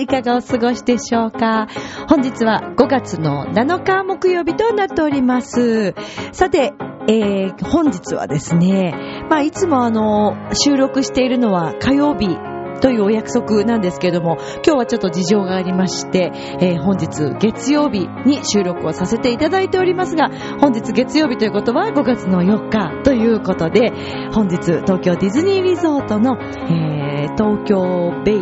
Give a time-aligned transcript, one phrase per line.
[0.00, 1.66] いかがお過ごしでしょうか？
[2.08, 5.94] 本日は5月の7日木曜日となっております。
[6.32, 6.72] さて、
[7.08, 12.36] えー、本日はですね、まあ、いつもあの、収録しているのは火曜日、
[12.80, 23.90] というお約束なんですけども、今日はちょっと事情がありまして、えー本日月曜日に収録をさせていただいておりますが、本日月曜日ということは5月の4日ということで、
[24.32, 28.40] 本日東京ディズニーリゾートの、えー東京ベイ、え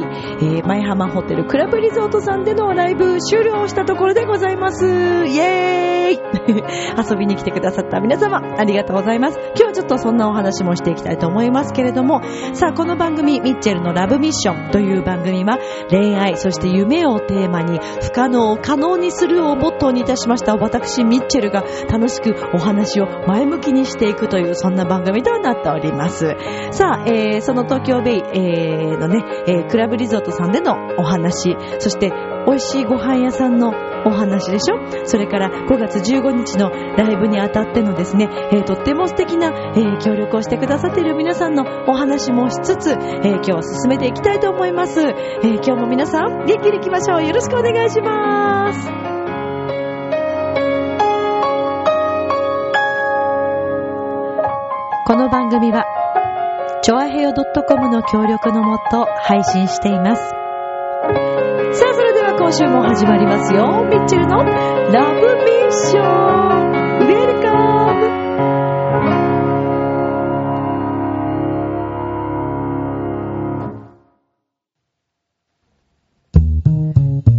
[0.60, 4.84] ー前浜ホテルクラブリゾートさんでのライブ終了したところでございます。
[4.86, 6.25] イエーイ
[7.10, 9.38] 遊びに来てくださった皆様、ありがとうございます。
[9.54, 12.20] 今日はちょっとそんなお話もしていきたいと思いますけれども、
[12.52, 15.58] さあ、この番組、ミッチェルのラブミッションという番組は、
[15.90, 26.36] 恋愛、そして夢をテーマに、不可能を可能にするをモットーにいたしました私、ミッチェルが楽しくお話を前向きにしていくという、そんな番組となっております。
[26.70, 32.12] さあ、えー、その東京ベイ、えー、のね、えークラブリゾートさんでのお話、そして、
[32.46, 33.72] 美味しいご飯屋さんの
[34.06, 34.78] お話でしょ？
[35.04, 45.00] それから5月15日のライブにあたってのですね、えーとっても素敵な、えー協力をしてくださっている皆さんのお話もしつつ、えー今日は進めていきたいと思います。
[45.00, 47.24] えー今日も皆さん、元気にいきましょう。
[47.26, 48.88] よろしくお願いします。
[55.06, 55.84] この番組は、
[56.82, 60.22] チョアヘヨ .com の協力のもと配信しています。
[60.22, 63.84] さあ、それでは今週も始まりますよ。
[63.90, 64.52] ミッチェルのラ
[65.14, 66.04] ブミッション。
[67.00, 67.50] ウェルカ
[67.94, 68.06] ム。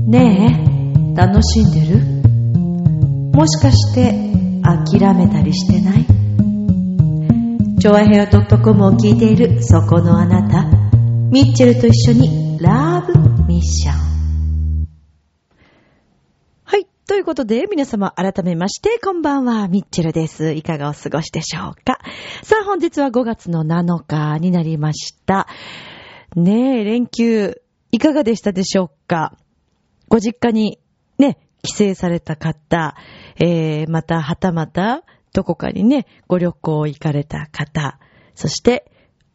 [0.10, 0.16] ね
[1.14, 2.00] え、楽しんでる？
[3.34, 4.14] もしかして
[4.64, 6.06] 諦めたりしてない？
[7.80, 10.66] チョアヘア .com を聞いているそこのあなた、
[11.32, 13.14] ミッチェルと一緒にラブ
[13.46, 14.07] ミッション。
[17.08, 20.52] ということで、皆様改めまして、こんばんは、ミッチェルです。
[20.52, 22.00] いかがお過ごしでしょうか？
[22.44, 25.48] さあ、本日は5月の7日になりました。
[26.36, 27.62] ねえ、連休、
[27.94, 29.38] いかがでしたでしょうか？
[30.10, 30.80] ご実家に
[31.18, 32.98] ね、帰省された方、
[33.40, 35.04] えー、また、はたまた、
[35.34, 38.00] どこかにね、ご旅行行かれた方、
[38.36, 38.92] そして、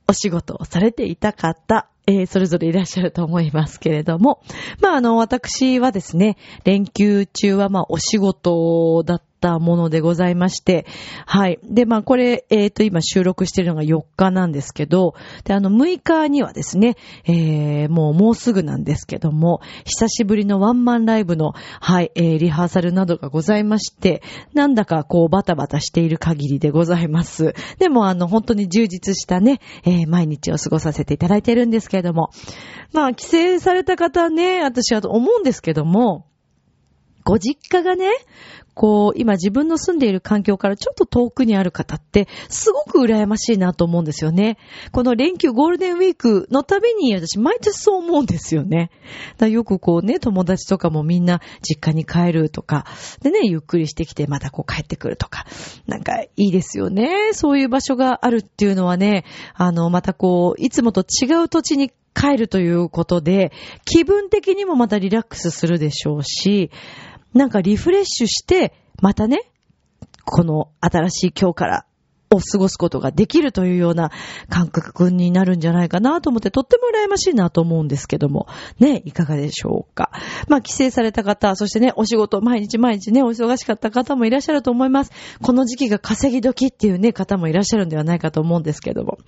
[0.07, 4.43] お仕事をされていた方、えーそれぞれいらっしゃると思いますけれども、
[4.81, 10.87] まあ、あの、私はですね、連休中は、まあ、お仕事だったものでございまして、
[11.27, 11.59] はい。
[11.63, 15.15] で、まあ、これ、えっ、と、今収録しているのが4日なんですけど、
[15.45, 24.23] で、あの、6日にはですね、えー、もう、もうすぐなんですけども、久しぶりのワンマンライブの、はい、えー、リハーサルなどがございまして、
[24.55, 27.55] なんだかこう、バタバタしている限りでございます。
[27.79, 32.31] でも、あの、本当に充実したね、えー、毎日を過ごさせていただいているんですけれども、
[32.93, 36.27] まあ、帰省された方ね、私は思うんですけども、
[37.25, 38.11] ご実家がね、
[38.75, 44.59] こう、今自分の住んでいる環境からちょっと遠くにある方って、すごく羨ましいなと思うんですよね。
[44.93, 48.91] この連休ゴールデンウィークのたびに私毎年そう思うんですよね。
[49.39, 52.87] だよくこうね、友達とかもみんな実家に帰るとか、
[53.23, 55.47] でね、ゆっくりしてきてまたこう帰ってくるとか、
[55.87, 57.33] なんかいいですよね。
[57.33, 63.53] そういう場所があるっていうのはね、あの、またこう、いつもと違う土地に帰るということで、
[63.85, 66.71] 気分的にもまたリラックスするでしょうし、
[67.35, 69.51] なんかリフレッシュして、またね、
[70.25, 71.87] この新しい今日から
[72.35, 74.11] を過ごすことができるというような
[74.49, 78.47] 感覚になるんじゃないかなと思って、とっても羨ましいなと思うんですけども、
[78.79, 80.11] ね、いかがでしょうか。
[80.49, 85.13] まあ、帰省された方、そしてね、お仕事、毎日毎日ね、お忙しかった方もいらっしゃると思います。
[85.43, 89.19] この時期が稼ぎ時っていうね、方もいらっしゃるんではないかと思うんですけども。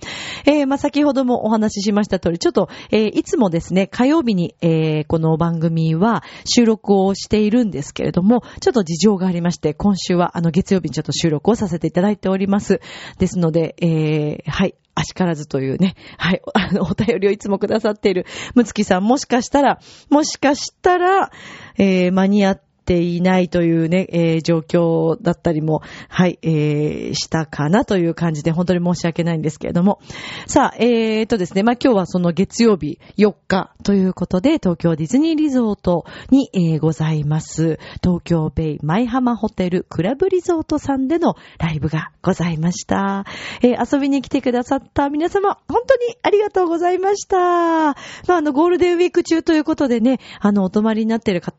[0.45, 12.79] えー、まあ、先ほどもお話ししました通り、ちょっと、えー、いつもですね、火曜日に、えー、この番組は収録をしているんですけれども、ちょっと事情がありまして、今週はあの月曜日にちょっと収録をさせていただいております。
[13.17, 14.75] ですので、えー、はい。
[14.97, 18.25] あしからずというね、はい、 あの、お便りをいつもくださっている、
[18.55, 21.31] むつきさん、もしかしたら、もしかしたら、
[21.77, 29.99] えー、間に合っていないというね、えー、状況だったりも、はい、えー、したかなという感じで本当に申し訳ないんですけれども。
[30.47, 43.25] さあ、えーとですね、まあ、今日はその月曜日4日ということで、東京ディズニーリゾートに、えー、ございます、東京ベイ舞浜ホテルクラブリゾートさんでのライブがございました。
[43.61, 47.37] えー、遊びに来てくださった皆様、本当にありがとうございました。
[47.37, 47.95] まあ、
[48.27, 51.55] あの、ゴールデンウィーク中ということでね、あの、お泊まりになっている方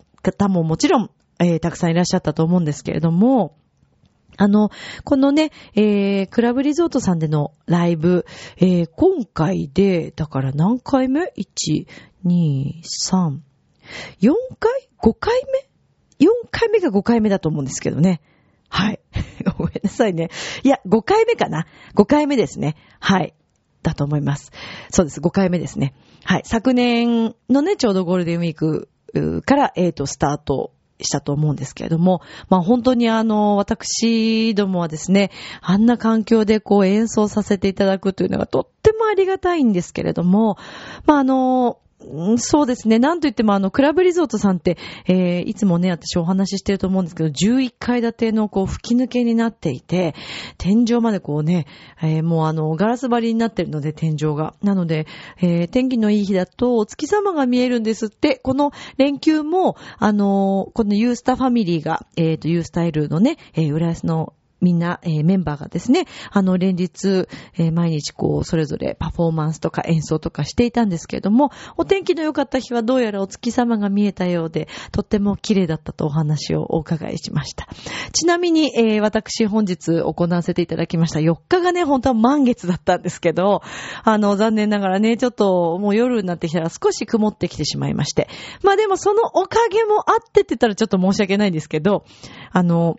[0.49, 3.57] ももちろん、えー、たくさんいらっしゃったと思うんですけれども、
[4.39, 4.71] あの、
[5.05, 8.27] このね、えー、クラブリゾートさんでのライブ、
[8.59, 11.87] えー、今回で、だから何回目 ?1、
[12.27, 13.39] 2、3、
[14.21, 15.43] 4回 ?5 回
[16.21, 18.21] 目 ?4 回目が5回目だと思うんですけどね。
[18.69, 19.01] はい。
[19.57, 20.29] ごめんなさいね。
[20.63, 22.77] いや、5回目かな ?5 回目ですね。
[23.01, 23.35] はい。
[23.83, 24.53] だと思います。
[24.91, 25.21] そうです。
[25.21, 25.95] 5回目ですね。
[26.25, 26.43] はい。
[26.45, 28.89] 昨年のね、ちょうどゴールデンウィーク
[29.45, 35.31] から、えっ、ー、と、スタートしたと思うんですけれども、まあ本当にあの、私どもはですね、
[35.61, 40.57] あんな環境でこう演奏させていただくというのがとってもありがたいんですけれども、
[41.05, 41.79] まああの、
[42.39, 42.99] そうですね。
[42.99, 44.77] なんといってもあの、クラブリゾートさんって、
[45.07, 50.15] えー、いつもね、私お話ししてると思うんですけど、11階建てのこう、吹き抜けになっていて、
[50.59, 51.67] 天井までこうね、
[52.03, 54.55] えー、もうあの、ガラス張りになってるので、天井が。
[54.63, 55.07] なので、
[55.41, 77.69] えー、天気のいい日だと、お月様が見えるんですって、この連休も、あのこのユースタファミリーが、えっ、と、ユースタイルのね、えー、浦安のみんな、えー、メンバーがですね、あの、連日、えー、毎日こう、それぞれパフォーマンスとか演奏とかしていたんですけれども、お天気の良かった日はどうやらお月様が見えたようで、とっても綺麗だったとお話をお伺いしました。
[78.13, 83.63] ちなみに、えー、私本日行わせていただきました4日がね、本当は満月だったんですけど、
[84.05, 88.29] あの、残念ながらね、ちょっともう夜になってきたら少し曇ってきてしまいまして。
[88.63, 92.05] まあでもそのおかげもあってって言ったらちょっと申し訳ないんですけど、
[92.53, 92.97] あの、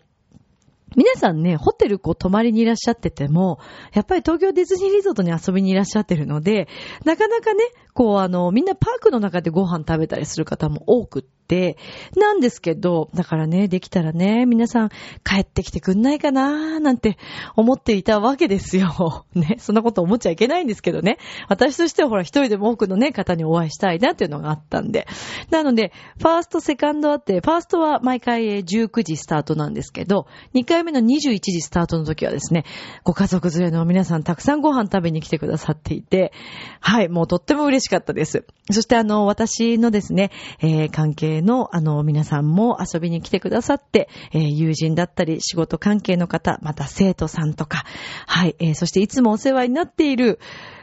[0.96, 3.60] 皆さんね、ホテルこう泊まりにいらっしゃってても、
[3.94, 6.68] やっぱり東京ディズニーリゾートに遊びにいらっしゃってるので、
[7.04, 7.64] なかなかね、
[7.98, 11.78] こうあの、みんなパークの中でご飯食べたりする方も多くって、
[12.16, 14.90] なんですけど、だからね、できたらね、皆さん
[15.24, 17.18] 帰ってきてくんないかなーなんて
[17.56, 19.26] 思っていたわけですよ。
[19.34, 21.18] ね、そんなこと思っちゃいけないんですけどね。
[21.48, 25.08] 私としてはほら一人でも多くのね、方にお会いしたいなっていうのがあったんで。
[25.50, 32.66] なので、ファースト、セカンドあって、ファーストは毎回19時スタートなんですけど、2回目の21時スタートの時はですね、
[33.04, 36.34] ご家族連れの皆さんたくさんご飯食べに来てくださっていて、
[36.82, 38.46] はい、もうとっても嬉しかったです。
[38.72, 47.84] そしてあの、私のですね、えー、関係のあの、皆さんも遊びに来てくださって、えー、友人だったり、仕事関係の方、また生徒さんとか、
[48.28, 50.40] はい、えー、そしていつもお世話になっている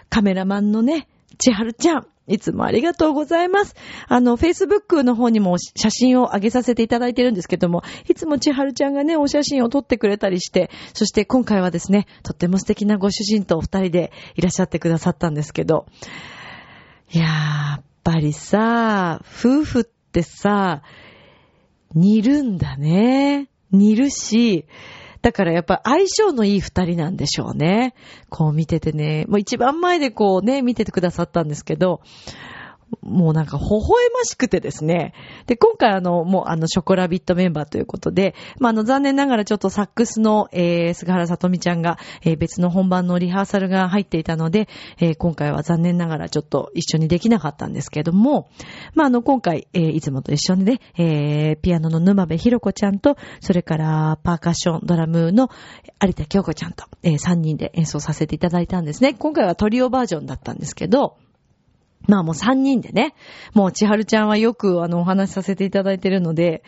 [0.08, 1.08] カメラマンのね、
[1.38, 3.74] 千春ちゃん、いつもありがとうございます。
[4.08, 15.86] あの、Facebook の方にも写真を上げさせていただいてるんですけども、いつも千春ちゃんがね、お写真を撮ってくれたりして、そして今回はですね、とっても素敵なご主人とお二人でいらっしゃってくださったんですけど、
[17.14, 20.82] やっぱりさ、夫婦ってさ、
[21.94, 23.48] 似るんだね。
[23.70, 24.66] 似るし、
[25.22, 27.94] だからやっぱ相性のいい二人なんでしょうね。
[28.30, 32.00] こう見ててね、もう一番前でこうね、見ててくださったんですけど、
[33.02, 33.82] もうなんか微笑
[34.12, 35.14] ましくてですね。
[35.46, 44.68] で、今回あの、もうあの、ショコラビットメンバーということで、まあ、あの、残念ながらちょっとサックスの、えー、菅原さとみちゃんが、えー、別の本番のリハーサルが入っていたので、
[44.98, 48.48] えー、今回は残念ながらちょっと一緒にできなかったんですけれども、
[48.94, 55.50] まあ、あの、今回、えー、いつもと一緒にね、えー、ピアノの沼部ひろこちゃんと、それからパーカッション、ドラムの
[56.02, 59.14] 有田京子ちゃんと、えー、3人で演奏させていただいたんですね。
[59.14, 61.16] 今回はトリオバージョンだったんですけど、
[62.06, 63.14] まあもう3人でね、
[63.52, 66.62] もう千春ちゃんはよくあのお話しさせていただいてるので、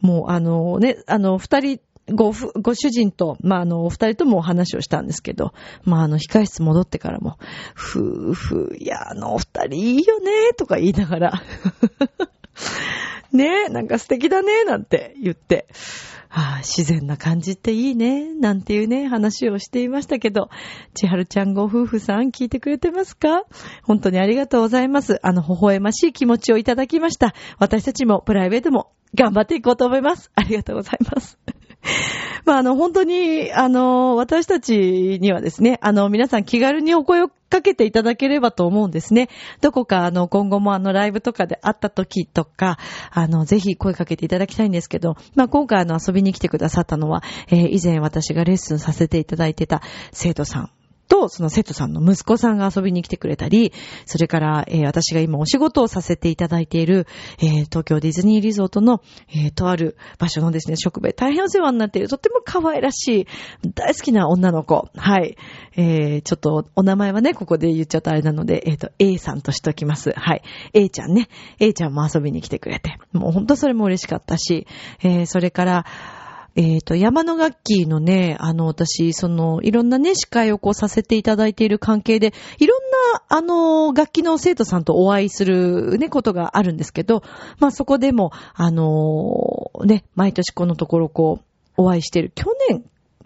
[0.00, 1.80] もうあのね、あの二人、
[2.14, 5.52] ご、ご主人と、まあ、あの、お二人ともお話をしたんですけど、
[5.84, 7.38] まあ、あの、控室戻ってからも、
[7.74, 11.42] 夫婦、いや、あの、お二人いいよね、とか言いながら、
[13.32, 15.66] ねなんか素敵だね、なんて言って、
[16.30, 20.50] ああ、自然な感じっていいね、なんていうね、話をしていましたけど、
[20.94, 23.44] 千春ちゃんご夫婦さん聞いてくれてますか？
[23.82, 25.18] 本当にありがとうございます。
[25.22, 27.34] あの、微笑ましい気持ちをいただきました。
[27.58, 30.30] 私たちもプライベートも頑張っていこうと思います。
[30.34, 31.38] ありがとうございます。
[32.44, 39.28] まあ、あの、本当に、あの、私たちにはですね、あの、皆さん気軽にお声をかけていただければと思うんですね。
[39.60, 42.78] どこか、あの、今後もあの、ライブとかで会った時とか、
[43.10, 50.70] あの、ぜひ声かけていただきたいんですけど、まあ、今回あの、遊びに来てくださったのは、えー、以前私がレッスンさせていただいてた生徒さん
[51.08, 53.72] と、その生徒さんの息子さんが遊びに来てくれたり、
[54.06, 57.06] それから、えー、私が今お仕事をさせていただいている、
[57.38, 63.26] えー、東京ディズニーリゾートの、えー、とある場所のですね、職場大変お世話になっている、とっても可愛らしい、
[63.74, 64.88] 大好きな女の子。
[64.96, 65.36] はい。
[65.76, 70.12] えー、ちょっと、お名前はね、ここで言っちゃったあれなので、えっ、ー、と、A さんとしときます。
[70.16, 70.42] はい。
[70.74, 71.28] A ちゃんね。
[71.60, 72.98] A ちゃんも遊びに来てくれて。
[73.12, 74.66] もうほんとそれも嬉しかったし、
[75.02, 75.86] えー、それから、
[76.58, 82.82] えっ、ー、と、山の楽器のね、あの、私、その、いろんなね、司会をこうさせていただいている関係で、いろん
[83.14, 87.22] な、あの、楽器の生徒さんとお会いするね、ことがあるんですけど、
[87.60, 91.38] まあそこでも、あの、ね、毎年このところこ
[91.76, 92.32] う、お会いしてる。
[92.34, 92.82] 去年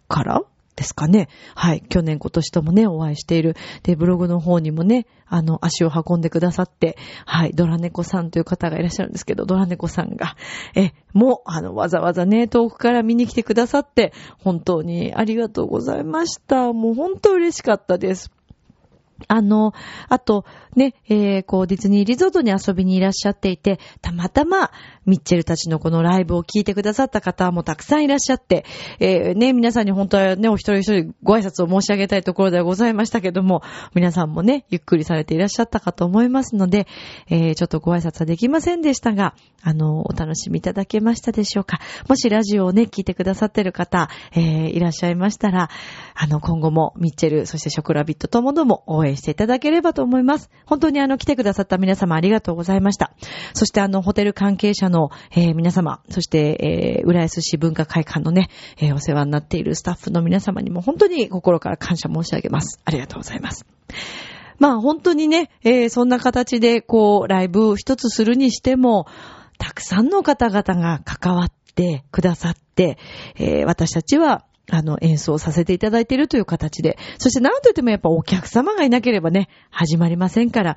[0.09, 0.43] から
[0.77, 1.29] ですかね。
[1.55, 1.83] はい。
[1.83, 3.57] 去年今年ともね、お会いしている。
[3.83, 7.53] で、ブログの方にもね、あの、足を運んでくださって、はい。
[7.53, 10.37] ドラネコさんという方がいらっしゃるんですけど、ドラネコさんが、
[10.75, 16.73] え、もう、あの、わざわざね、遠くから見に来てくださって、本当にありがとうございました。
[16.73, 18.31] もう本当嬉しかったです。
[19.29, 19.73] あの、
[20.09, 24.71] あと、ね、えー、こう、ディズニーリゾートに遊びにいらっしゃっていて、たまたま、
[25.07, 28.65] ミッチェルたちのこのライブを聞いてくださった方もたくさんいらっしゃって、
[29.01, 33.63] えー、ね、皆さんに本当はね、お一人一人ご挨拶を申し上げたいところではございましたけども、
[33.95, 36.87] 皆さんもね、ゆっくりされていらっしゃったかと思いますので、
[37.29, 41.81] えー、ちょっとご挨拶はできませんでしたが、あの、お楽しみいただけましたでしょうか。
[42.09, 45.71] もしラジオをね、聞いてくださってる方、えー、いらっしゃいましたら、
[46.15, 50.51] あの、今後もミッチェル、そしてショクラビットともども応援していただければと思います。
[50.67, 53.13] 本当にあの、来てくださった皆様ありがとうございました。
[53.55, 62.81] そしてあの、ホテル関係者の、えー、皆様、そして、えー、浦安市文化会館のね、えー、お世話になっているスタッフの皆様にも本当に心から感謝申し上げます。
[62.85, 63.67] ありがとうございます。
[64.59, 69.07] まあ本当にね、えー、そんな形でこう、ライブ一つするにしても、
[69.59, 72.99] たくさんの方々が関わってくださって、
[73.37, 80.77] えー、私たちはあの、演奏させていただいているという形で、そして何と言ってもやっぱお客様がいなければね、始まりませんから、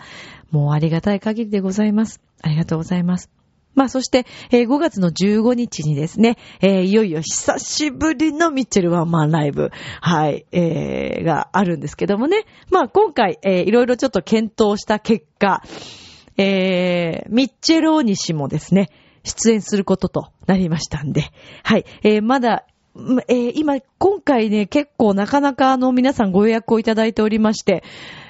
[0.51, 2.19] もうありがたい限りでございます。
[2.41, 3.29] ありがとうございます。
[3.75, 9.69] まあそして、えー、5月の15日にですね、えー、いよいよ久しぶりのミッチェルワンマンライブ、
[10.01, 12.45] はい、えー、があるんですけどもね。
[12.71, 15.61] まあ今回、えー、いろいろちょっと検討した結果、
[16.37, 18.89] えー、ミッチェル・オニシもですね、
[19.23, 21.31] 出演することとなりましたんで、
[21.63, 22.65] はい、えー、まだ
[23.27, 27.83] えー、今、今回ね、結構なかなかあの皆さんご予約をいただいておりまして、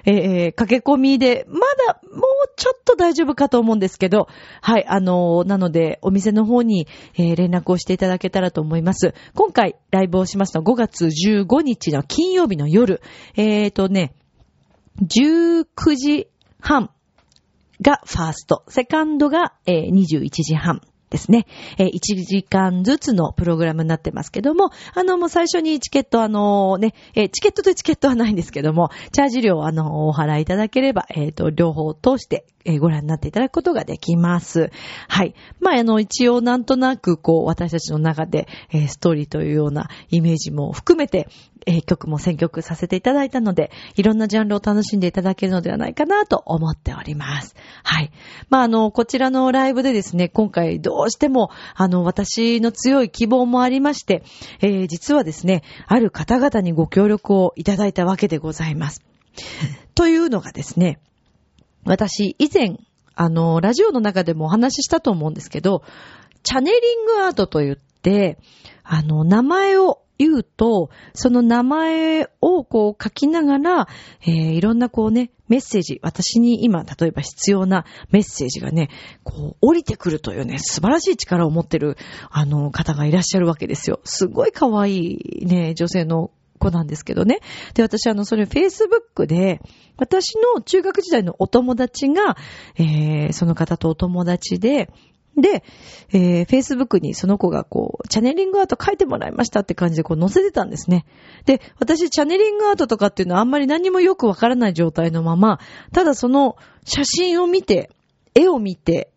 [0.06, 2.22] えー、駆け込みで、まだもう
[2.56, 4.28] ちょっと大丈夫かと思うんですけど、
[4.62, 9.14] はい、あのー、なので、お店の方に、えー、連絡をしていただけたらと思います。
[9.34, 13.02] 今回、ライブをしますのは5月15日の金曜日の夜、
[13.36, 14.14] えーとね、
[15.02, 16.28] 19時
[16.60, 16.90] 半
[17.82, 20.82] がファースト、セカンドが、えー、21時半。
[21.10, 21.46] ですね。
[21.78, 34.72] えー、1時間ずつのプログラムになってますけども、あの、もう最初にチケット、あのね、えー、チケットとチケットはないんですけども、チャージ料、あの、お払いいただければ、えっ、と、両方通して、えご覧になっていただくことができます。
[35.08, 35.36] はい。
[35.60, 41.28] まあ、あの、一応なんとなく、こう、私たちの中で、えストーリーというようなイメージも含めて、
[41.66, 47.56] え曲も選曲させていただいたので、いろんなジャンルを楽しんでいただけるのではないかなと思っております。
[47.84, 48.12] はい。
[48.50, 54.24] まあ、あの、こちらのライブでですね、今回どうしても、あの、私の強い希望もありまして、
[54.62, 59.02] えー、実はですね、ある方々にご協力をいただいたわけでございます。
[59.96, 61.00] というのがですね、
[61.84, 62.78] 私、以前、
[63.16, 65.84] あの、ラジオの中でもお話ししたと思うんですけど、
[66.44, 68.38] チャネリングアートと言って、
[68.84, 73.88] あの、名前を言うと、その名前をこう書きながら、
[74.22, 78.90] えー、いろんなこうね、メッセージ、私に今、例えば必要なメッセージがね、
[79.24, 81.98] こう、降りてくるというね、素晴らしい力を持ってる、
[82.32, 84.00] あの、方がいらっしゃるわけですよ。
[84.04, 87.42] すごい可愛いね、女性の子なんですけどね。
[87.74, 89.62] で、私あの、それ Facebook で、
[89.98, 92.38] 私の中学時代のお友達が、
[92.78, 94.90] えー、その方とお友達で、
[95.38, 95.64] で、
[96.14, 101.06] えー、Facebook にその子がこう、チャネリングアート書いてもらいましたって感じでこう載せてたんですね。
[101.46, 105.60] で、私チャネリングアートとかっていうのはあんまり何もよくわからない状態のまま、
[105.92, 107.90] ただその写真を見て、
[108.34, 109.12] 絵を見て、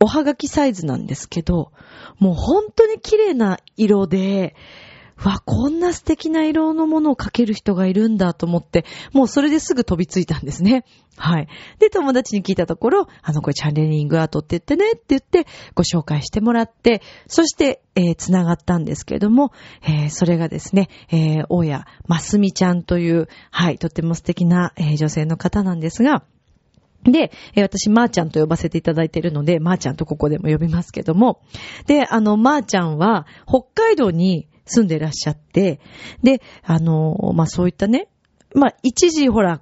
[0.00, 1.72] おはがきサイズなんですけど、
[2.18, 4.54] もう本当に綺麗な色で、
[5.16, 10.84] わ、こんな素敵な色のものを描ける人がいるんだと思って、もうそれですぐ飛びついたんですね。
[11.16, 11.48] はい。
[11.78, 19.52] で、友達に聞いたところ、あの、これチャネリングアートって言ってねって言って、ご紹介してもらって、そして、えー、繋がったんですけれども、
[19.82, 26.24] えー、それがですね、えー、大谷ますみちゃんという、はい、とっても素敵な、えー、女性の方なんですが、
[27.04, 31.42] で、私、まーちゃんと呼ばせていただいているので、まーちゃんとここでも呼びますけども、
[31.86, 35.80] で、あの、まーちゃんは、北海道に住んでらっしゃって、
[36.22, 38.08] で、あの、まあ、そういったね、
[38.54, 39.60] まあ、一時ほら、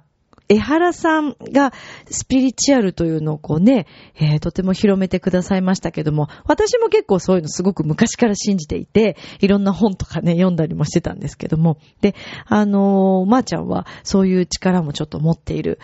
[0.49, 1.71] 江原さんが
[2.09, 12.13] スピリチュアルというのをこうね、えー、とても広めてくださいましたけども、私も結構そういうのすごく昔から信じていて、いろんな本とかね、読んだりもしてたんですけども、で、
[12.45, 15.79] あのー、まー、あ、ちゃんはそういう力もちょっと持っている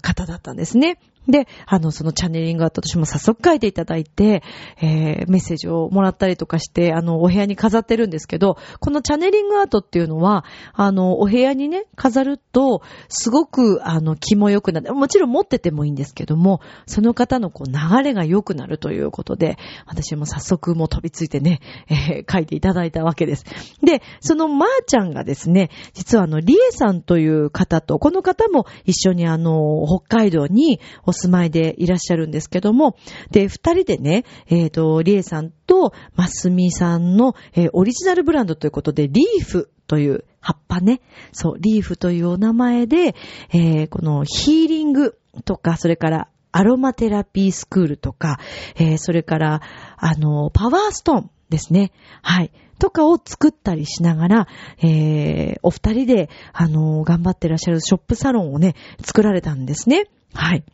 [0.00, 0.98] 方だったんですね。
[1.28, 4.42] で、あの、そのチャネリングアート私も早速書いていただいて、
[4.80, 14.94] えー、メッセージをもらったりとかして、あの、お部屋に飾ってるんですけど、このチャネリングアートっていうのは、あの、お部屋にね、飾ると、すごく、あの、気も良くなる。
[14.94, 23.44] もちろん持っててもいいんですけども、その方のこう、流れが良くなるということで、私も早速もう飛びついてね、えー、書いていただいたわけです。
[23.82, 32.96] で、そのまーちゃんがですね、実はあの、リエさんという方と、この方も一緒にあの、北海道にお住まいでいらっしゃるんですけども、
[33.30, 41.00] で、二人でね、えっ、ー、と、リエさんとマスミさんの、えー、オリジナルブランドということで、リーフという葉っぱね、
[41.32, 43.14] そう、リーフというお名前で、
[43.52, 48.38] えー、このヒーリングとか、それからアロマテラピースクールとか、
[48.76, 49.62] えー、それから、
[49.96, 51.92] あの、パワーストーンですね。
[52.22, 52.52] はい。
[52.78, 54.48] とかを作ったりしながら、
[54.80, 60.04] えー、お二人で、あの、頑張ってらっしゃるショップサロンをね、作られたんですね。
[60.32, 60.64] はい。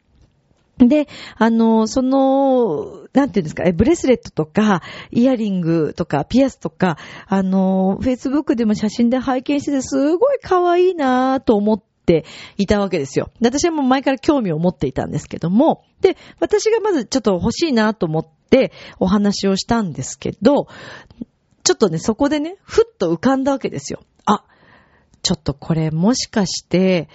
[0.78, 12.24] で、あの、その、なんていうんですか、ブレスレットとか、イヤリングとか、ピアスとか、あの、フェイスブックでも写真で拝見してて、すごい可愛いなぁと思って
[12.56, 13.30] いたわけですよ。
[13.40, 20.66] 私はもう前から興味を持っていたんですけども、で、私がまずちょっと欲しいなと思ってお話をしたんですけど、
[21.62, 24.00] ちょっとね、そこでね、ふっと浮かんだわけですよ。
[24.26, 24.44] あ、
[25.22, 27.08] ちょっとこれもしかして、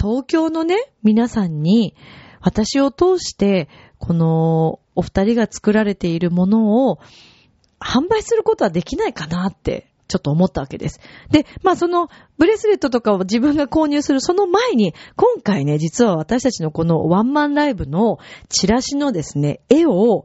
[0.00, 1.94] 東京のね、皆さんに、
[2.40, 3.68] 私を通して、
[3.98, 6.98] このお二人が作られているものを
[7.78, 11.00] 販売することはできないかなってちょっと思ったわけです。
[11.30, 18.18] で、まあそのブレスレットとかを自分が購入するその前に、今回ね、実は私たちのこのワンマンライブの
[18.48, 20.24] チラシのですね、絵を、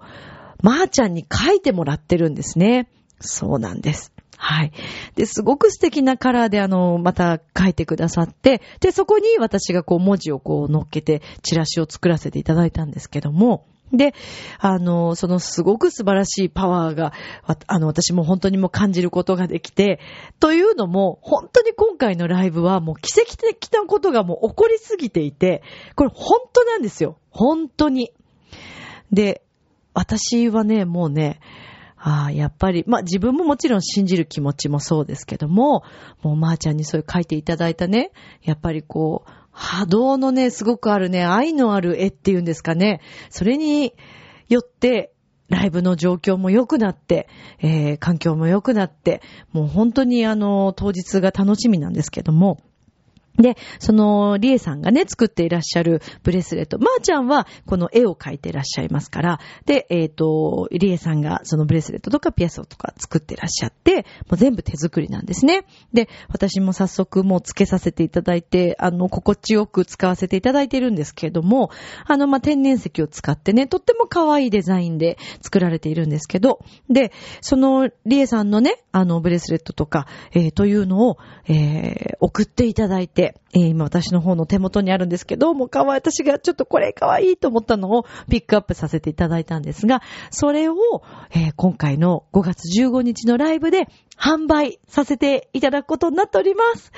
[0.64, 2.90] まーちゃんに描いてもらってるんですね。
[3.20, 4.15] そうなんです。
[4.38, 4.72] はい。
[5.16, 14.14] で、すごく素敵なカラーであの、また書いてくださって、で、そこに私がこう文字をこう乗っけて、チラシを作らせていただいたんですけども、で、
[14.60, 17.14] あの、そのすごく素晴らしいパワーが、
[17.68, 20.00] あの、私も本当にもう感じることができて、
[20.40, 25.62] というのも、本当に今回のライブはもう奇跡的なことがもう起こりすぎていて、
[25.96, 27.18] これ本当なんですよ。
[27.30, 28.12] 本当に。
[29.12, 29.44] で、
[29.94, 31.40] 私はね、もうね、
[32.08, 35.84] ああ、やっぱり、まあ自分ももちろん信じる気持ちもそうですけども、
[36.22, 38.12] もうまーちゃんにそういう書いていただいたね、
[38.44, 43.96] やっぱりこう、波動のね、すごくあるね、愛のある絵っていうんですかね、それに
[44.50, 45.14] よって、
[45.50, 47.28] ライブの状況も良くなって、
[47.60, 52.60] えー、環境も良くなって、もう本当にあの、当日が楽しみなんですけども、
[53.38, 56.80] で、その、リエさんがね、作っていらっしゃるブレスレット。
[56.80, 65.66] まー、あ、ちゃんは、この絵を描いていらっしゃいますから、で、えっ、ー、と、リエさんがそのブレスレットとかピアスとか作っていらっしゃって、もう全部手作りなんですね。
[65.94, 71.72] で、私も早速もう付けさせていただいて、あの、心地よく使わせていただいているんですけれども、
[72.06, 81.18] あの、まあ、天然石を使ってね、とっても可愛いデザインで作られているんですけど、で、その、リエさんのね、あの、ブレスレットとか、えー、というのを、
[81.48, 90.76] えー、送っていただいて、えー、今私の方の手元にあるんですけど、もうかわい、私がちょっとこれかわいいと思ったのをピックアップさせていただいたんですが、それを、
[91.32, 96.92] えー、今回の5月15日のライブで販売させていただくことになっております。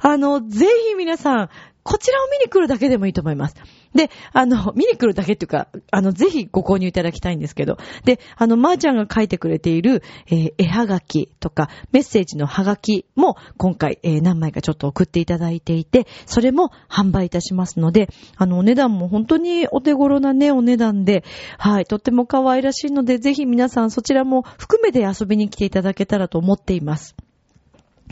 [0.00, 1.50] あの、ぜひ皆さん、
[1.82, 3.56] こちらを見に来るだけでもいいと思います。
[3.94, 21.24] で、あの、 見に来るだけっていうか、あの、ぜひご購入いただきたいんですけど、で、あの、まー、ちゃんが書いてくれている、えー、絵はがきとか、メッセージのはがきも、今回、えー、何枚かちょっと送っていただいていて、それも販売いたしますので、あの、お値段も本当にお手頃なね、お値段で、
[21.58, 27.14] はい、とっても可愛らしいので、ぜひ皆さんそちらも含めて遊びに来ていただけたらと思っています。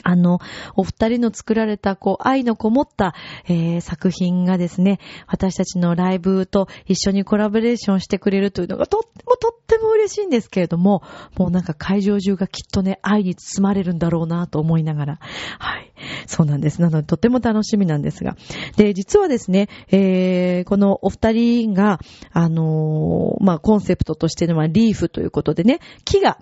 [0.02, 0.38] あの、
[0.76, 3.14] お二人の作られた、こう、愛のこもった、
[3.46, 11.02] えー、作品がですね、私たちのライブと一緒にコラボレーションしてくれるというのがとってもとっても嬉しいんですけれども、
[11.36, 15.18] もうなんか会場中がきっとね、愛に包まれるんだろうなと思いながら、
[15.58, 15.92] はい。
[16.26, 16.80] そうなんです。
[16.80, 18.36] なので、とっても楽しみなんですが。
[18.76, 21.98] で、実はですね、えー、このお二人が、
[22.32, 26.38] あのー、まあ、コンセプトとしてのはリーフということでね、木が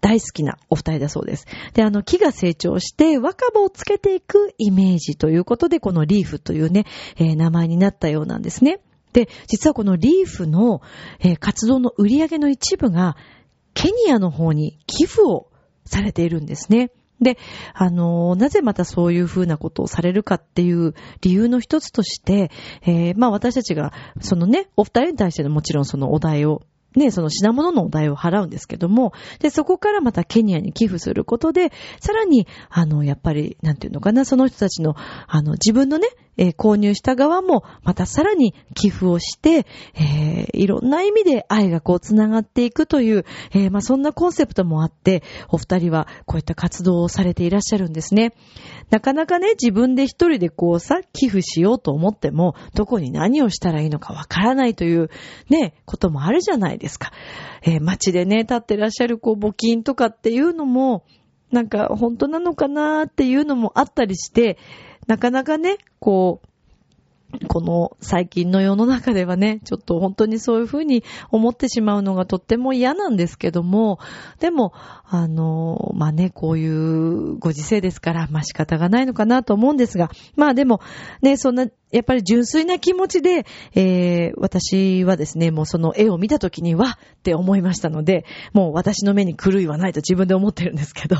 [0.00, 1.46] 大好きなお二人だそうです。
[1.74, 6.84] で、あの、木が成長して若葉をつけていくイメージということで、このリーフというね、
[7.16, 8.80] えー、名前になったようなんですね。
[9.12, 10.82] で、実はこのリーフの、
[11.20, 13.16] えー、活動の売り上げの一部が、
[13.74, 15.48] ケニアの方に寄付を
[15.84, 16.90] されているんですね。
[17.20, 17.38] で、
[17.74, 22.50] あの、なぜまたそういうふうなことをされるかっていう理由の一つとして、
[22.82, 26.62] えー、まあ私たちが、そのね、お二人に対してのもちろんそのお題を
[26.98, 34.94] ね、その品物のお代を払うんですけども、で、そこからまたケニアに寄付することで、さらに、あの、やっぱり、なんていうのかな、その人たちの、
[35.26, 36.08] あの、自分のね、
[36.38, 48.32] えー、購入した側も、またさらに寄付をして、えー、いろんな意味で愛がこう繋がっていくという、えー、まあ、そんなコンセプトもあって、お二人はこういった活動をされていらっしゃるんですね。
[48.90, 55.10] なかなかね、自分で一人でこうさ、寄付しようと思っても、どこに何をしたらいいのかわからないという、
[55.50, 57.12] ね、こともあるじゃないですか。
[57.62, 61.04] え街でね、立ってらっしゃるこう募金とかっていうのも、
[61.50, 64.58] なんか本当なのかなっていうのもあったりして、
[65.08, 66.48] なかなかね、こう、
[67.46, 73.98] この最近の世の中ではね、ちょっと本当にそういうふうに思ってしまうのがとっても嫌なんですけども、
[74.40, 74.72] でも、
[75.04, 80.80] あの、まあね、こういうご時世ですから、まあ仕方がないのかなと思うんですが、まあでも、
[81.20, 83.44] ね、そんな、やっぱり純粋な気持ちで、
[83.74, 91.16] えー、私はですね、もうその絵を見た時にはって思いましたので、もう私の目に狂いはないと自分で思ってるんですけど。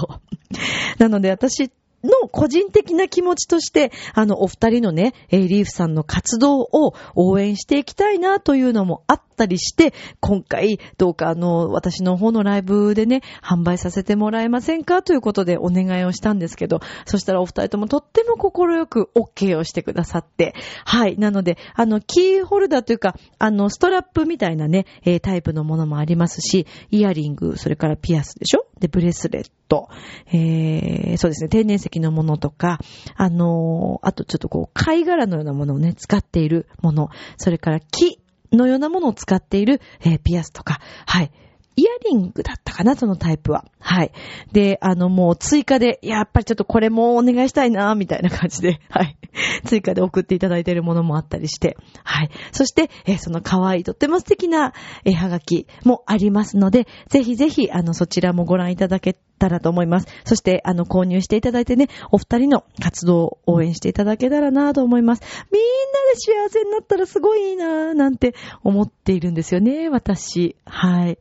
[0.99, 1.71] なので私
[2.05, 21.17] の個人的な気持ちとして、あの、お二人のね、えリーフさんの活動を応援していきたいなというのもあったりして、今回、どうかあの、私の方のライブでね、販売させてもらえませんかということでお願いをしたんですけど、そしたらお二人ともとっても心よく OK をしてくださって、はい。
[21.19, 28.67] なので、あの、キーホルダーというか、あの、ストラップみたいなね、えタイプのものもありますし、イヤリング、それからピアスでしょ？
[28.79, 29.89] で、ブレスレットト、
[30.33, 32.79] えー、そうですね、天然石のものとか、
[33.15, 38.21] あのー、あとちょっとこう、貝殻のようなものをね、使っているもの、それから木
[38.53, 41.31] のようなものを使っている、えー、ピアスとか、はい。
[41.79, 43.65] イヤリングだったかな、そのタイプは。
[43.79, 44.11] はい。
[44.51, 49.17] で、あの、もう追加で、やっぱりちょっとこれもお願いしたいな、みたいな感じで、 はい。
[49.65, 52.31] 追加で送っていただいているものもあったりして、はい。
[52.51, 54.73] そして、えその可愛い、とっても素敵な、
[55.05, 60.07] えはがきもありますので、ぜひぜひ、あの、そちらもご覧いただけたらと思います。
[60.25, 65.23] そして、あの、購入していただいてね、お二人の活動を応援していただけたらなと思います。
[65.53, 65.69] みんな
[66.13, 70.57] で幸せになったらすごいいいななんて思っているんですよね、私。
[70.65, 71.19] はい。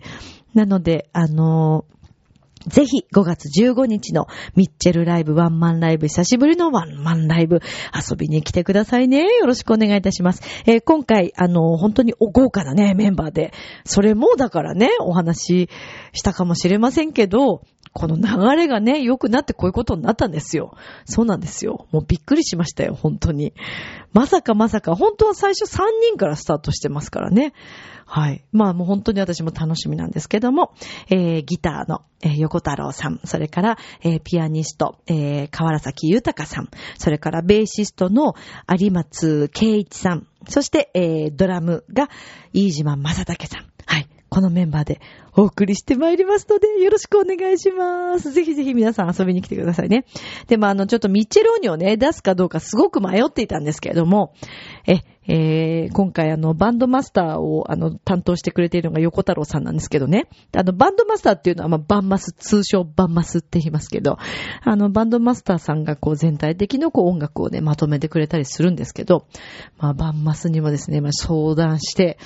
[0.53, 1.85] なので、あの
[2.67, 7.61] ぜひ5月15日のミッチェルライブワンマンライブ、久しぶりのワンマンライブ
[7.93, 9.23] 遊びに来てくださいね。
[9.23, 10.41] よろしくお願いいたします。
[10.65, 13.53] えー、今回、あの、本当にお豪華なね、メンバーで、
[13.85, 15.69] それもだからね、お話し
[16.13, 17.61] したかもしれませんけど、
[17.97, 20.75] この流れがね、良くなってこういうことになったんですよ。
[21.05, 21.87] そうなんですよ。
[21.91, 23.53] もうびっくりしましたよ、本当に。
[24.13, 27.53] まさかまさか、本当は最初3人からスタートしてますからね。
[28.05, 28.43] はい。
[28.51, 30.73] まあもう本当に私も楽しみなんですけども、
[31.09, 38.35] えー、ギターの、えー、横太郎さん、それから、えー、ピアニスト、えー、河原崎豊さん、それからベーシストの
[38.79, 42.09] 有松圭一さん、そして、えー、ドラムが
[42.53, 43.65] 飯島正武さん。
[43.85, 44.07] はい。
[44.29, 44.99] このメンバーで
[45.35, 48.31] お送りしてまいりますので、よろしくお願いします。
[48.31, 50.05] ぜひぜひ皆さん遊びに来てくださいね。
[50.47, 54.33] でもあの、ちょっとミッチェローニをね、出すかどうかすごく迷っていたんですけれども、
[54.87, 60.27] え、えー、今回あの、バンドマスターをあの、担当してくれているのが横太郎さんなんですけどね。
[60.55, 64.17] あの、バンドマスターっていうのはまあ、バンマス、通称バンマスって言いますけど、
[64.63, 69.27] あの、バンドマスターさんがこう全体的のこう音楽をね、まとめてくれたりするんですけど、
[69.77, 72.17] まあ、バンマスにもですね、まあ、相談して、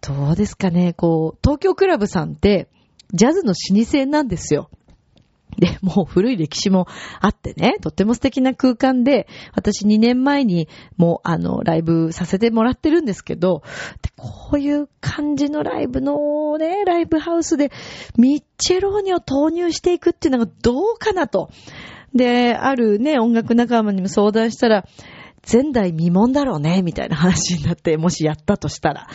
[0.00, 2.68] どうですかね、こう、東京クラブさんって、
[3.12, 4.70] ジャズの老舗なんですよ。
[5.58, 6.86] で、もう古い歴史も
[7.20, 13.62] あってね、とっても素敵な空間で、私2年前にもうあの、ライブさせてもらってるんですけど、
[14.16, 17.72] こういう感じのライブのね、ライブハウスで
[18.16, 21.50] ミッチェローニを投入していくっていうのがどうかなと。
[22.14, 24.86] で、あるね、音楽仲間にも相談したら、
[25.50, 29.08] 前代未聞だろうね、みたいな話になって、もしやったとしたら。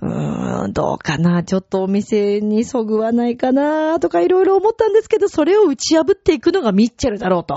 [0.00, 7.56] うーん、どうかな、ちょっとお店にそぐわないかな、とかいろいろ思ったんですけど、それを打ち破っていくのがミッチェルだろうと。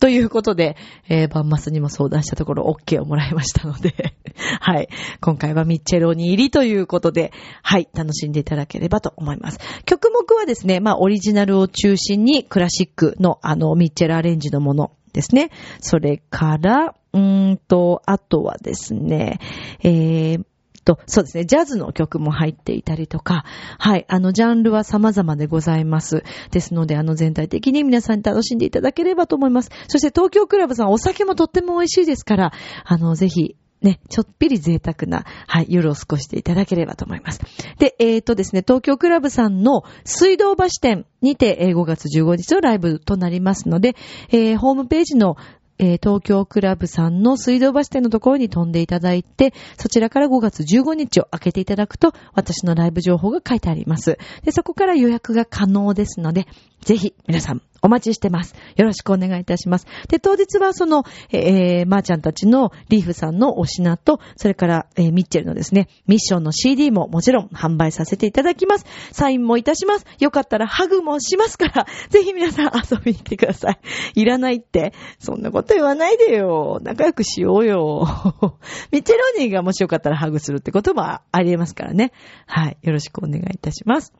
[0.00, 0.76] ということで、
[1.10, 4.14] えー、バンマスにも相談したところ OK をもらいましたので
[4.58, 4.88] はい。
[5.20, 7.86] 今回はミッチェロに入りということで、はい。
[7.94, 9.58] 楽しんでいただければと思います。
[9.84, 15.50] 曲目はですね、まあ、オリジナルを中心にクラシックのあの、ミッチェルアレンジのものですね。
[15.80, 19.38] それから、うーんと、あとはですね、
[19.82, 20.44] えー、
[20.84, 23.44] と、そうですね、ジャズの曲も入っていたりとか、
[23.78, 26.24] はい、あの、ジャンルは様々でございます。
[26.50, 29.70] ですので、あの、全体的に皆さんに楽しんでいただければと思います。
[29.88, 32.52] そして、東京クラブさん、お酒もとっても美味しいですから、
[32.84, 37.40] あの、ぜひ、ね、ちょっぴり贅沢な、はい、夜を過ごしていただければと思います。
[37.78, 43.96] で、えっ、とですね、東京クラブさんの水道橋店にて、5月15日のライブとなりますので、
[44.30, 45.36] えーホームページの
[45.78, 54.18] えー東京クラブさんの水道橋店のところに飛んでいただいて、そちらから5月15日を開けていただくと、私のライブ情報が書いてあります。
[54.44, 56.46] で、そこから予約が可能ですので、
[56.82, 58.54] ぜひ皆さんお待ちしてます。
[58.76, 59.86] よろしくお願いいたします。
[60.08, 68.86] で、当日はその、えー、まー、ちゃんたちのリーフさんのお品と、それから、えーミッチェルのですね、ミッションの CD ももちろん販売させていただきます。
[69.12, 70.06] サインもいたします。
[70.18, 73.80] よかったらハグもしますから、 ぜひ皆さん遊びに来てください。
[74.14, 76.80] いらないって、そんなこと言わないでよ。
[76.82, 78.06] 仲良くしようよ。
[78.92, 82.12] ミッチェロニーがもしよかったらハグするってこともありえますからね。
[82.46, 82.78] はい。
[82.82, 84.12] よろしくお願いいたします。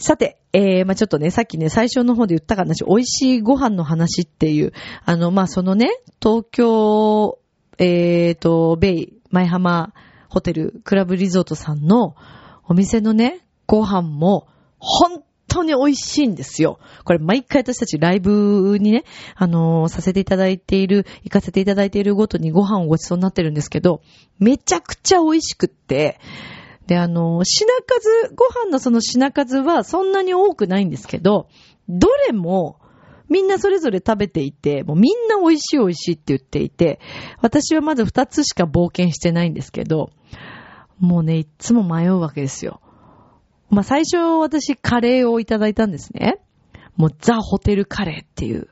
[0.00, 4.72] さて、えー、まあ、ちょっとね、さっきね、最初の方で言ったかな、美味しいご飯の話っていう、
[5.04, 5.90] あの、まあ、そのね、
[6.22, 7.38] 東京、
[7.78, 9.92] えーと、ベイ、前浜
[10.30, 12.16] ホテル、クラブリゾートさんの
[12.66, 16.78] お店のね、ご飯も、本当に美味しいんですよ。
[17.04, 24.00] これ毎回私たちライブにね、あのーさせていただいている、行かせていただいているごとにご飯をごちそうになってるんですけど、
[24.38, 26.18] めちゃくちゃ美味しくって、
[26.90, 31.46] で、あの、品数、ご飯のその品数はそんなに多くないんですけど、
[31.88, 32.80] どれも、
[33.28, 36.98] みんなそれぞれ食べていて、もうみんな美味しい美味しいって言っていて、
[37.42, 40.10] 私はまず二つしか冒険してないんですけど、
[40.98, 42.80] もうね、いつも迷うわけですよ。
[43.68, 46.40] まあ、最初私カレーをいただいたんですね。
[46.96, 48.66] もうザ・ホテルカレーっていう。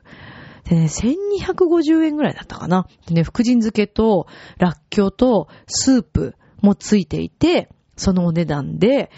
[0.65, 2.85] でね、1250円ぐらいだったかな。
[3.07, 4.27] でね、福神漬けと、
[4.57, 9.11] らっきょうと、スープもついていて、そのお値段で、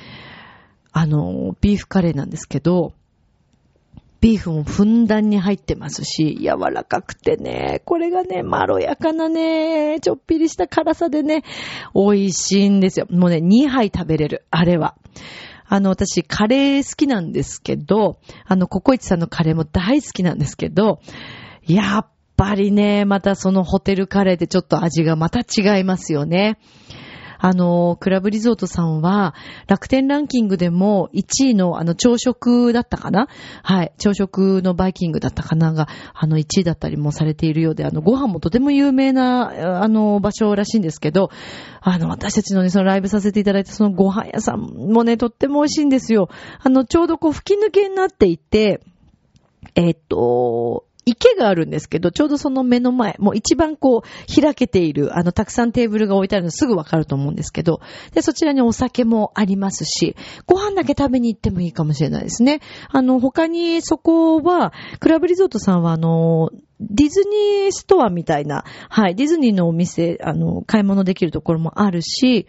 [0.92, 2.94] あの、ビーフカレーなんですけど、
[4.22, 11.44] ビーフもふんだんに入ってますし、柔らかくてね、これがね、まろやかなね、ちょっぴりした辛さでね、
[11.96, 13.08] 美味しいんですよ。
[13.10, 14.96] もうね、2杯食べれる、あれは。
[15.66, 21.00] あの、私、カレー好きなんですけど、あの、ココイチさんのカレーも大好きなんですけど、
[21.66, 26.60] やっぱりね、またそのホテルカレーでちょっと味がまた違いますよね。
[27.44, 29.34] あの、クラブリゾートさんは、
[29.68, 33.28] 楽天ランキングでも1位のあの朝食だったかな？
[33.64, 33.94] はい。
[33.98, 41.32] 朝食のバイキングだったかなが、あの1位だったりもされているようで、あのご飯もとても有名な、あの場所らしいんですけど、
[41.82, 46.30] あの私たちのね、そのライブさせていただいたそのご飯屋さんもね、とっても美味しいんですよ。
[46.62, 48.82] あの、ちょうどこう吹き抜けになっていて、
[49.76, 57.82] えっと、池があるんですけど、ちょうどその目の前、もう一番こう、開けている、あの、たくさんテーブルが置いてあるのすぐわかると思うんですけど、
[58.14, 62.60] で、そちらにお酒もありますし、ご飯だけ食べに行ってもいいかもしれないですね。
[62.90, 72.48] あの、他にそこは、クラブリゾートさんはあの、ディズニーストアみたいな、はい、ディズニーのお店、あの、買い物できるところもあるし、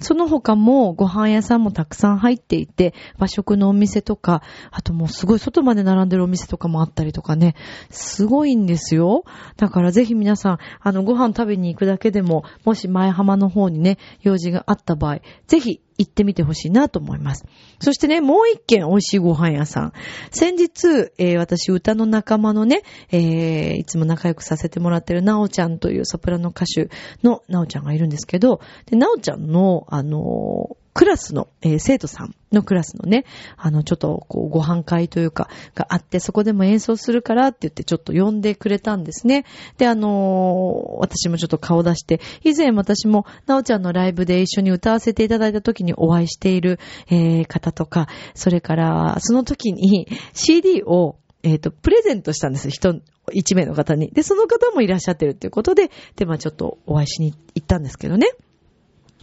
[0.00, 7.54] その他もご飯屋さんもたくさん入っていて、和食のお店とか、あともうすごい外まで並んでるお店とかもあったりとかね、
[7.90, 9.24] すごいんですよ。
[9.56, 17.44] だからぜひ皆さん、あの、ご飯食べに行くだけでも、もし前浜の方にね、用事があった場合、ぜひ行ってみてほしいなと思います。
[17.80, 19.92] そしてね、もう一軒美味しいご飯屋さん。
[20.30, 26.88] 先日、えー私、歌の仲間のね、えーいつも仲良くさせてもらってるなおちゃんというソプラノ歌手
[27.22, 33.24] のなおちゃんがいるんですけど、で、なおちゃんの、あのークラスの、えー生徒さんのクラスのね、
[33.56, 39.44] あの、ちょっと、こう、ご飯会というか、があって、そこでも演奏するからって言って、ちょっと呼んでくれたんですね。
[39.78, 46.78] で、あのー私もちょっと顔出して、以前私も、なおちゃんのライブで一緒に歌わせていただいた時にお会いしている、
[47.08, 52.70] えー方とか、それから、その時に CD を、えっ、と、プレゼントしたんです。
[52.70, 53.00] 人、
[53.32, 54.10] 一名の方に。
[54.10, 58.28] で、その方もいらっしゃってるっていうことで、で、まあちょっとお会いしに行ったんですけどね。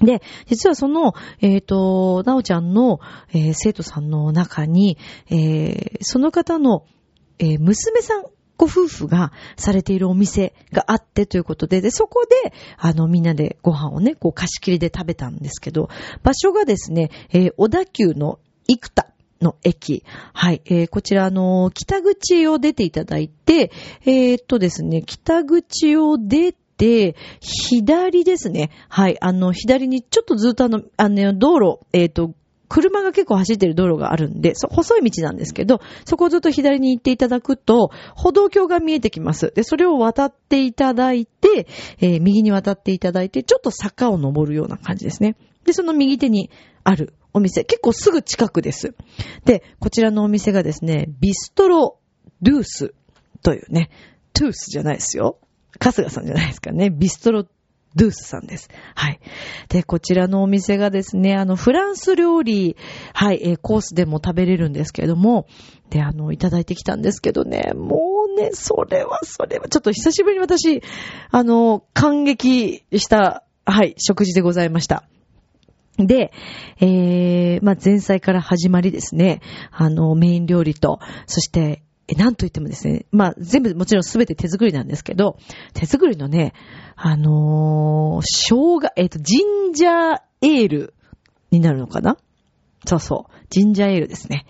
[0.01, 2.99] で、実はその、えっ、と、なおちゃんの、
[3.33, 4.97] えー生徒さんの中に、
[5.29, 6.85] えーその方の、
[7.39, 8.23] え娘さん
[8.57, 15.89] ご夫婦がされているお店があってということで、で、そこで、あの、みんなでご飯をね、こう貸し切りで食べたんですけど、
[16.23, 20.03] 場所がですね、え小田急の生田の駅。
[20.33, 20.61] はい。
[20.65, 23.71] えーこちら、あの、北口を出ていただいて、
[24.05, 28.71] えーっとですね、北口を出てて、左ですね。
[28.87, 29.17] はい。
[29.21, 32.33] あの、左にちょっとずっとあの、あの、道路、えーと、
[32.69, 39.51] 車が結構走ってる道路があるんで、そ細い道なんですけど、そこをずっと左に行っていただくと、歩道橋が見えてきます。
[39.55, 41.67] で、それを渡っていただいて、
[41.99, 45.35] えー右に渡っていただいて、ちょっと坂を登るような感じですね。
[45.65, 46.51] で、その右手に
[46.83, 48.93] あるお店、結構すぐ近くです。
[49.45, 51.97] で、こちらのお店がですね、ビストロ・
[52.41, 52.93] ドゥース
[53.41, 53.89] というね、
[54.33, 55.39] トゥースじゃないですよ。
[55.79, 56.89] 春日さんじゃないですかね。
[56.89, 57.45] ビストロ・
[57.95, 58.69] ドゥースさんです。
[58.95, 59.19] はい。
[59.69, 62.75] で、こちらのお店がですね、あの、フランス料理、
[63.13, 65.47] はい、えーコースでも食べれるんですけれども、
[65.89, 70.83] で、あの、いただいてきたんですけどね、もうね、それはそれは、ちょっと久しぶりに私、
[71.31, 75.03] あの、感激した、はい、食事でございました。
[75.97, 76.31] で、
[76.79, 85.37] えー、まあ、前菜から始まりですね、あの、メイン料理と、そして、えなんといってもですね、まあ、全部もちろんすべて手作りなんですけど、
[85.73, 86.53] 手作りのね、
[86.95, 90.93] あのー生姜、えっ、と、ジンジャーエール
[91.51, 92.17] になるのかな？
[92.85, 94.45] そうそう、ジンジャーエールですね。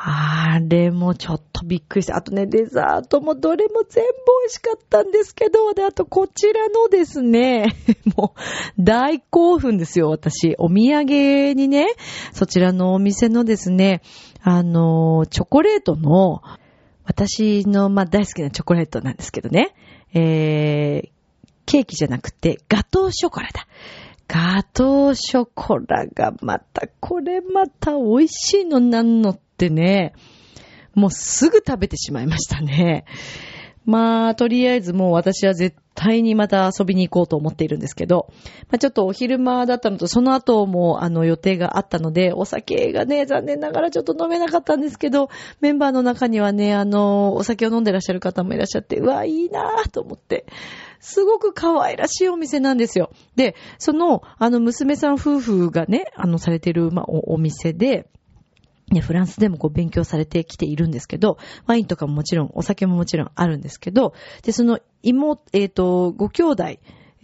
[0.00, 2.16] あれもちょっとびっくりした。
[2.16, 4.10] あとね、デザートもどれも全部
[4.42, 7.74] 美味しかったんですけど、で、あとこちらのですね、
[8.16, 10.54] もう大興奮ですよ、私。
[10.58, 11.88] お土産にね、
[12.32, 14.02] そちらのお店のですね、
[14.40, 16.42] あの、チョコレートの、
[17.08, 19.74] 私の、まあ、大好きなチョコレートなんですけどね、
[20.12, 21.10] えー、
[21.64, 23.66] ケーキじゃなくて、ガトーショコラだ。
[24.28, 30.12] ガトーショコラがまた、これまた美味しいのなんのってね、
[30.94, 33.06] もうすぐ食べてしまいましたね。
[33.88, 38.30] まあ、とりあえずもう私は絶対にまた遊びに行こうと思っているんですけど、
[38.68, 45.30] まあちょっとお昼間だったのと、その後もあの予定があったので、お酒がね、残念ながらちょっと飲めなかったんですけど、
[45.62, 50.44] メンバーの中にはね、あの、お酒を飲んでらっしゃる方もいらっしゃって、うわ、いいなぁと思って。
[51.00, 53.10] すごく可愛らしいお店なんですよ。
[53.36, 58.10] で、その、あの、娘さん夫婦がね、あの、されてる、まあ、おお店で、
[58.90, 66.64] ね、フランスでもこう勉強されてきているんですけど、ワインとかももちろん、お酒ももちろんあるんですけど、で、その妹、えっ、と、ご兄弟、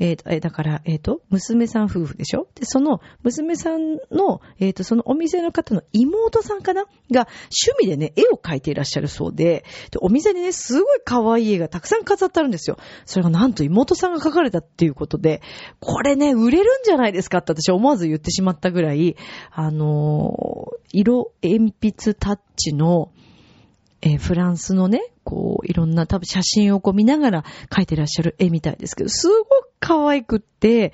[0.00, 2.48] えっ、と、えだから、えっ、と、娘さん夫婦でしょ？
[2.54, 6.84] で、その、娘さんの、えっ、と、そのお店の方の妹さんかな？
[7.12, 7.28] が、
[7.68, 12.76] 趣味でね、絵を描いていらっしゃるそうで、で、お店にね、すごい可愛い絵がたくさん飾ってあるんですよ。
[13.06, 15.42] それがなんと妹さんが描かれたっていうことで、
[15.78, 19.16] これね、売れるんじゃないですかって私思わず言ってしまったぐらい、
[19.52, 23.12] あの色鉛筆タッチの、
[24.02, 29.48] えーフランスのね、こう、いろんな多分写真をこう見ながら描いてらっしゃる絵みたいですけど、すごく
[29.80, 30.92] 可愛くって、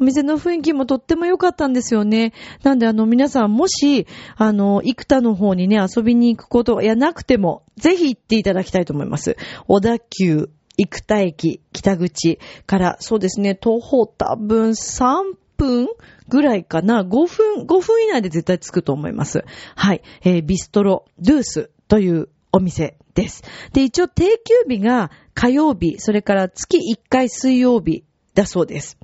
[0.00, 2.32] お店の雰囲気もとっても良かったんですよね。
[2.62, 9.36] なんであの皆さんもし、あの、幾多の方にね、遊びに行くことやなくても、ぜひ行っていただきたいと思います。
[9.66, 15.88] 小田急生田駅北口から、そうですね、徒歩多分3分
[16.28, 17.02] ぐらいかな。
[17.02, 19.44] 5分、5分以内で絶対着くと思います。
[19.76, 20.02] はい。
[20.24, 23.42] えービストロ、ドゥースというお店です。
[23.72, 28.98] で、一応定休日が火曜日、それから月1回水曜日だそうです。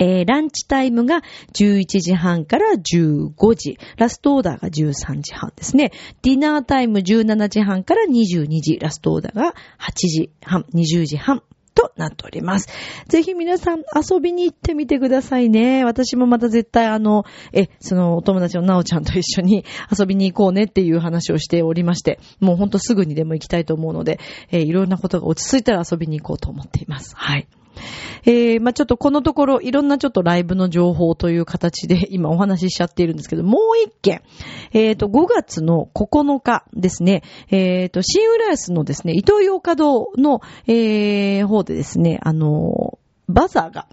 [0.00, 3.78] えーランチタイムが11時半から15時。
[3.98, 5.92] ラストオーダーが13時半ですね。
[6.22, 8.78] ディナータイム17時半から22時。
[8.78, 11.42] ラストオーダーが8時半、20時半。
[11.74, 12.68] となっております。
[13.08, 15.84] ぜひ皆さん遊びに行ってみてくださいね。
[15.84, 19.64] 私もまた絶対あの、え、そのお友達のなおちゃんと一緒に
[19.96, 24.18] 遊びに行こうねっていう話をしておりまして、もうほんとすぐにでも行きたいと思うので、
[24.50, 27.14] えいろんなことが落ち着いたら遊びに行こうと思っています。
[27.16, 27.48] はい。
[28.24, 34.22] えー、まあちょっとこのところいろんなちょっとライブの情報という形で今お話ししちゃっているんですけど、もう一件。
[34.72, 43.86] えっ、と、5月の9日ですね、えっ、と、新浦安のですね、伊東洋華堂の、えー、方でですね、あのバザーが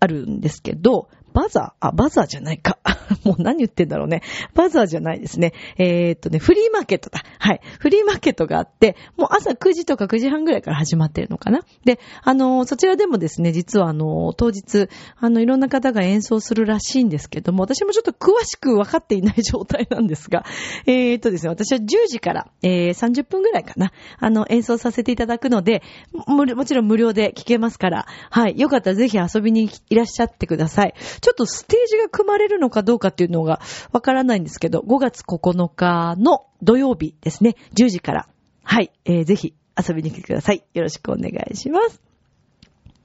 [0.00, 1.86] あるんですけど、バザー？
[1.88, 2.78] あ、バザーじゃないか。
[3.24, 4.22] もう何言ってんだろうね。
[4.54, 5.52] バザーじゃないですね。
[5.78, 7.22] えーっとね、フリーマーケットだ。
[7.38, 7.60] はい。
[7.78, 11.60] フリーマーケットがあって、もう朝9時とか9時半ぐらいから始まってるのかな。
[11.84, 20.44] で、あのーそちらでもですね、実はあのー当日、あの、いろんな方が演奏するらしいんですけども、私もちょっと詳しく分かっていない状態なんですが、
[20.86, 28.58] えーっとですね、私は10時から、えー30分ぐらいかな、あの、演奏させていただくので、ももちろん無料で聴けますから、はい。
[28.58, 30.94] よかったらぜひ遊びにいらっしゃってください。
[31.20, 33.60] ちょっとステージが組まれるのかどうかっていうのが
[33.92, 38.28] わからないんですけど、5月9日の土曜日ですね、10時から、
[38.62, 38.90] はい。
[39.04, 40.64] えーぜひ遊びに来てください。
[40.74, 42.09] よろしくお願いします。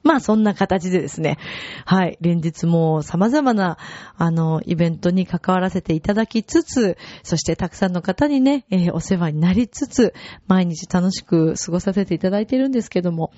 [0.06, 1.36] まあそんな形でですね、
[1.84, 3.76] はい、連日も様々な、
[4.16, 10.14] あの、イベントに関わらせていただきつつ、そしてたくさんの方にね、えーお世話になりつつ、
[10.46, 13.32] 毎日楽しく過ごさせていただいているんですけども、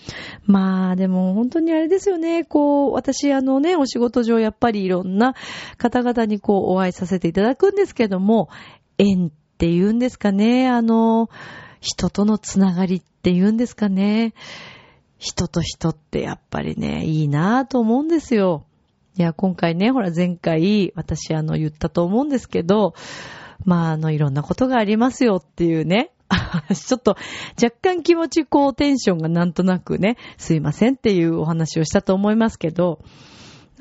[0.44, 5.34] まあでも本当にあれですよね、こう、私あのね、お仕事上やっぱりいろんな
[5.78, 8.50] 方々にこうお会いさせていただくんですけども、
[8.98, 11.30] 縁って言うんですかね、あの、
[11.80, 14.34] 人とのつながりって言うんですかね。
[15.18, 18.64] 人と人ってやっぱりね、いいなぁと思うんですよ。
[19.16, 22.94] いや、今回ね、ほら前回私あの言ったと思うんですけど、
[23.64, 26.12] まああのいろんなことがありますよっていうね、
[26.74, 27.16] ちょっと
[27.60, 33.00] 若干気持ちこうテンションがなんとなくね、すいませんっていうお話をしたと思いますけど、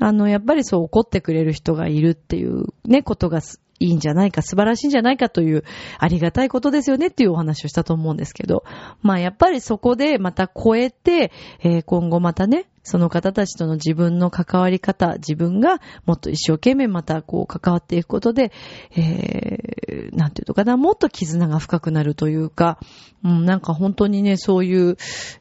[0.00, 3.40] あの、やっぱりそう怒ってくれる人がいるっていうね、ことが
[3.80, 5.64] いいんじゃないか、素晴らしいんじゃないかという、
[5.98, 8.64] ありがたいことですよねっていうお話をしたと思うんですけど、
[9.02, 18.50] まあやっぱりそこでまた超えて、えー、今後またね、その方たちとの自分の関わり方、自分がもっと一生懸命またこう関わっていくことで、
[18.96, 22.78] えー、なんていうのかな、もっと絆が深くなるというか、
[23.22, 24.96] うん、なんか本当にね、そういう、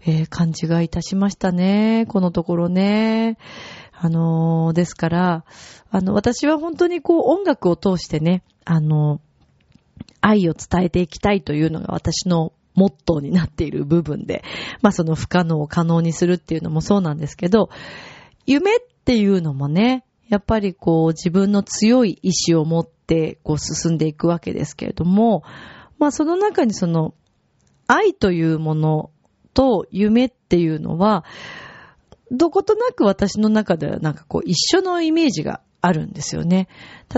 [0.06, 3.38] えー、感じがいたしましたね、このところね。
[4.00, 5.46] あのー、ですから、
[5.90, 9.22] あの、私は本当にこう音楽を通してね、あの、
[10.22, 14.44] 愛を伝えていきたいというのが私のモットーになっている部分で、
[14.82, 17.70] まあその不可能を可能にするっていうのもそうなんですけど、
[18.46, 25.44] 夢っていうのもね、やっぱりこう自分の強い意志を持ってこう進んでいくわけですけれども、
[25.98, 27.16] まあその中にその
[27.88, 29.10] 愛というもの
[29.54, 31.26] と夢っていうのは、
[32.32, 36.68] どことなく私の中ではなんかこう一緒のイメージがあるんですよね。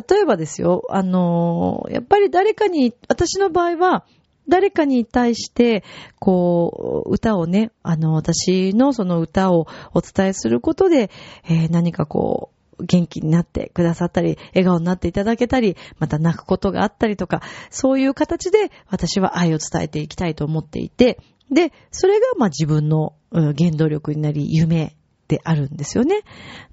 [0.09, 4.05] 例えばですよ、あのやっぱり誰かに、私の場合は、
[4.47, 5.83] 誰かに対して、
[6.17, 11.11] こう、歌をね、あの、私のその歌をお伝えすることで、
[11.47, 12.49] えー、何かこ
[12.79, 21.19] う、元気になってくださったり、笑顔になっていただけたり、また泣くことがあったりとか、そういう形で私は愛を伝えていきたいと思っていて、
[21.51, 24.95] で、それがまあ自分の原動力になり、夢
[25.29, 26.23] であるんですよね。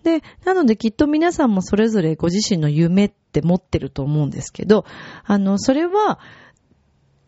[0.03, 4.87] で、なのできっと皆さんもそれぞれご自身の夢って持ってると思うんですけど、
[5.25, 6.19] あの、それは、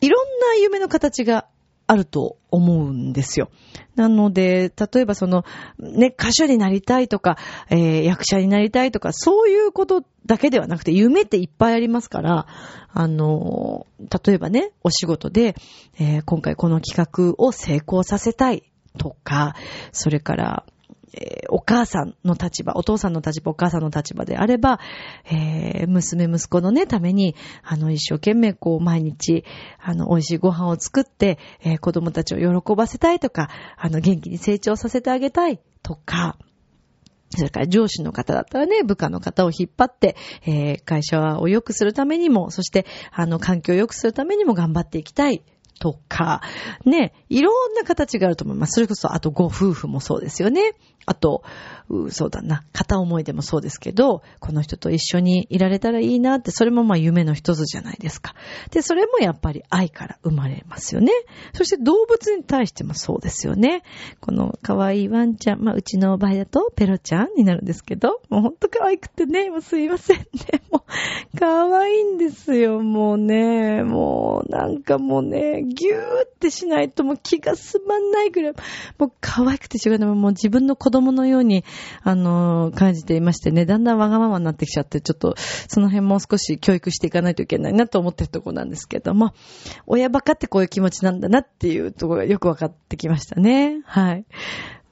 [0.01, 1.45] いろんな夢の形が
[1.85, 3.49] あると思うんですよ。
[3.95, 5.45] なので、例えばその、
[5.77, 7.37] ね、歌手になりたいとか、
[7.69, 12.47] えー、役者になりたいとか、そういうことだけではなくて、夢っていっぱいありますから、
[12.91, 13.85] あの、
[14.25, 15.55] 例えばね、お仕事で、
[15.99, 18.63] えー、今回この企画を成功させたい
[18.97, 19.55] とか、
[19.91, 20.65] それから、
[21.13, 24.79] えー、お母さんの立場、お父さんの立場、お母さんの立場であれば、
[25.25, 29.43] えー、娘、息子のね、ために、あの、一生懸命こう、毎日、
[29.79, 36.37] あの、美味しいご飯を作って、えー、子供たちを喜ばせたいとか、あの、元気に成長させてあげたいとか、
[37.35, 45.43] それから上司の方だったらね、部下の方を引っ張って、えー、会社を良くするためにも、そして、あの、環境を良くするためにも頑張っていきたい
[45.79, 46.41] とか、
[46.85, 48.73] ね、いろんな形があると思います。
[48.73, 50.73] それこそ、あとご夫婦もそうですよね。
[51.09, 51.43] あと、
[51.89, 58.35] うそうだな、片思いでもそうですけど、この人と一緒にいられたらいいなって、それもまあ夢の一つじゃないですか。
[58.69, 61.11] で、それもやっぱり愛から生まれますよね。
[61.53, 63.81] そして動物に対してもそうですよね。
[64.21, 70.25] この可愛いワンちゃん、まあうちの場合だとペロちゃんになるんですけど、もうほんと可愛くてね、もうすいませんね。
[70.71, 73.81] もう、可愛いんですよ、もうね。
[73.81, 78.53] もう、なんかもうね、ぎゅーってしないともう気が済まないぐらい、
[78.99, 80.15] もう可愛くてしょうがない。
[80.15, 81.63] もう自分の子供供のように、
[82.03, 85.35] あの、感じていましてね、だんだんわがままになってきちゃって、ちょっと、
[85.67, 89.33] その辺もう少し教育していかないといけないなと思ってるとこなんですけども、
[89.87, 93.81] 親バカってこういう気持ちなんだなっていうところがよくわかってきましたね。
[93.85, 94.25] はい。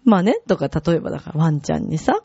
[0.03, 2.21] まあね、とか、例えばだからワンちゃんにさ、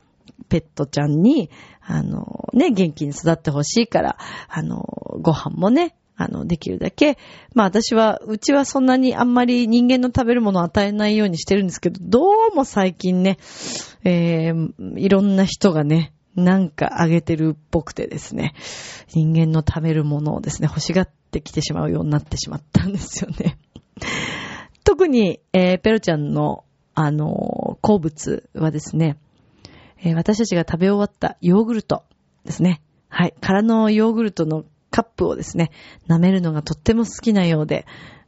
[0.48, 4.18] ペットちゃんに、あの、ね、元気に育ってほしいから、
[4.48, 4.84] あの、
[5.20, 7.18] ご飯もね、あの、できるだけ。
[7.54, 13.38] まあ私は、うちはそんなにあんまり人間の食べるものを与えないようにしてるんですけど、どうも最近ね、
[14.04, 18.54] えー、いろんな人がね、なんかあげてるっぽくてですね、
[19.08, 23.58] 人間の食べるものをですね、欲しがってきてしまうようになってしまったんですよね。
[24.84, 26.64] 特に、えー、ペロちゃんの、
[26.94, 29.18] あのー、好物はですね、
[30.02, 32.04] えー、私たちが食べ終わったヨーグルト
[32.44, 32.80] ですね。
[33.08, 33.34] はい。
[33.40, 35.72] 空のヨーグルトのカップをですね、
[36.08, 37.86] 舐めるのがとっても好きなようで、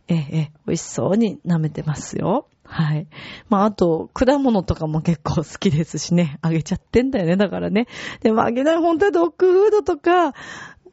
[0.08, 2.48] ええ、美味しそうに舐めてますよ。
[2.64, 3.06] はい。
[3.48, 6.38] まあ、あと、果物とかも結構好きですしね。
[6.42, 7.36] あげちゃってんだよね。
[7.36, 7.86] だからね。
[8.20, 10.34] でもあげない、本当はドッグフードとか、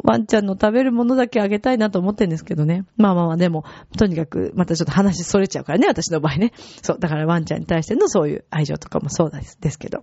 [0.04, 2.86] ワンちゃんの食べるものだけあげたいなと思ってんですけどね。
[2.98, 3.66] まあまあまあ、でも、
[3.98, 6.54] とにかく、またちょっと話それちゃうからね、私の場合ね。
[6.82, 10.02] そう、だからワンちゃんに対してのそういう愛情とかもそうですですけど。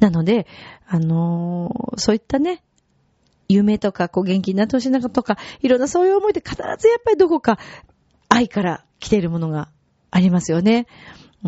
[0.00, 0.46] なので、
[0.86, 2.62] あのー、そういったね、
[3.48, 7.58] 夢とか、こう元気になってほしいなとか、いろんなそういう思いで必ずやっぱりどこか
[8.28, 9.68] 愛から来ているものが
[10.10, 10.86] ありますよね。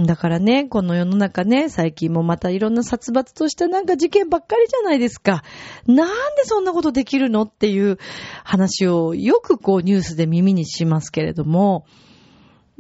[0.04, 5.42] だからね、この世の中ね、最近もまたいろんな殺伐としたなんか事件ばっかりじゃないですか。
[5.86, 7.96] なんでそんなことできるのっていう
[8.44, 11.86] 話をよくこうニュースで耳にしますけれども、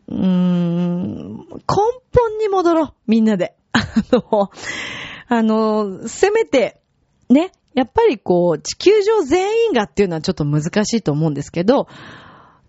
[0.08, 1.64] うーん、根
[2.14, 3.56] 本に戻ろう、みんなで。
[3.72, 3.80] あ
[4.12, 4.50] の、
[5.28, 6.82] あの、せめて、
[7.30, 11.88] ね、やっぱりこう、地球上全員がっていうのはちょっと難しいと思うんですけど、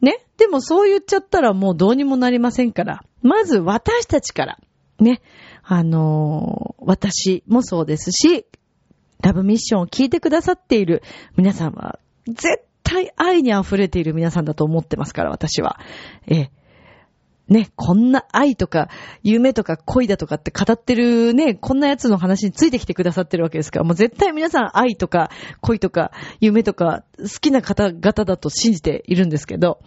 [0.01, 0.25] ね？
[0.37, 3.03] でもそう言っちゃったらもうどうにもなりませんから。
[3.21, 4.59] まず私たちから、
[4.99, 5.21] ね？
[5.63, 8.45] あのー、私もそうですし、
[9.23, 11.01] ラブミッションを聞いてくださっている
[11.37, 15.79] 皆さんは、絶対愛に溢れている皆さんだと思ってますから、私は。
[16.27, 16.49] え
[17.49, 18.89] ね、こんな愛とか、
[19.23, 25.29] 夢とか恋だとかって語ってるね、こんなやつの話についてきてくださってるわけですから、もう絶対皆さん愛とか
[25.61, 29.79] 恋とか夢とか好きな方々だと信じているんですけど、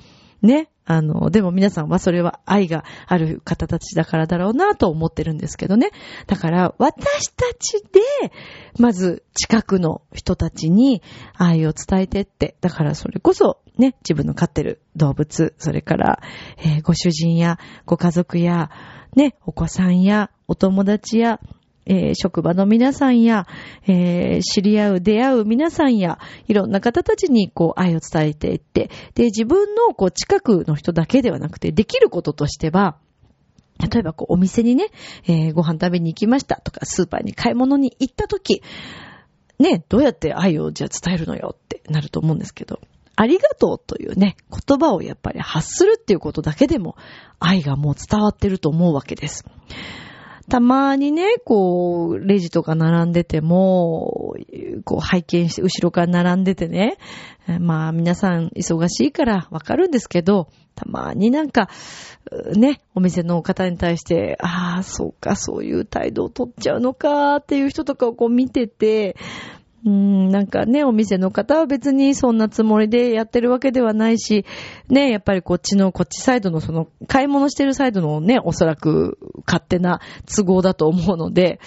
[0.43, 0.69] ね。
[0.85, 5.91] あの、でも皆さんはそれは愛がある方たちだからだろうなと思ってるんですけどね。
[6.27, 8.33] だから私たちで、
[8.79, 11.01] まず近くの人たちに
[11.37, 16.21] 愛を伝えてって、だからそれこそね、自分の飼ってる動物、それから、
[16.59, 18.71] えー、ご主人やご家族や、
[19.15, 21.41] ね、お子さんやお友達や
[21.91, 23.49] えー、職場の皆さんや、
[23.89, 32.97] えー、知り合う、出会う皆さんや、いろんな方たちにこう愛を伝えていって、で、自分のこう近くの人だけではなくて、できることとしては、
[33.81, 34.91] 例えばこうお店にね、
[35.25, 38.63] えー、ご飯食べに行きましたとか、スーパーに買い物に行った時、
[39.59, 42.79] ね、どうやって愛をじゃあ伝えるのよってなると思うんですけど、
[43.17, 46.97] ありがとうというね、言葉をやっぱり発するっていうことだけでも
[47.41, 49.45] 愛がもう伝わってると思うわけです。
[50.51, 54.35] たまにね、こう、レジとか並んでても、
[54.85, 56.99] こう拝見して、後ろから並んでてね、
[57.61, 61.71] まあ皆さん忙しいからわかるんですけど、たまになんか、
[62.57, 69.17] ね、お店の方に対して、ああ、そうか、そういう態度をとっちゃうのかっていう人とかをこう見てて、
[69.85, 74.45] うん、なんかね、お店の方は別にそんなつもりでやってるわけではないし、
[74.89, 81.61] ね、やっぱりこっちの、こっちサイドのその、買い物してるサイドのね、おそらく勝手な都合だと思うので、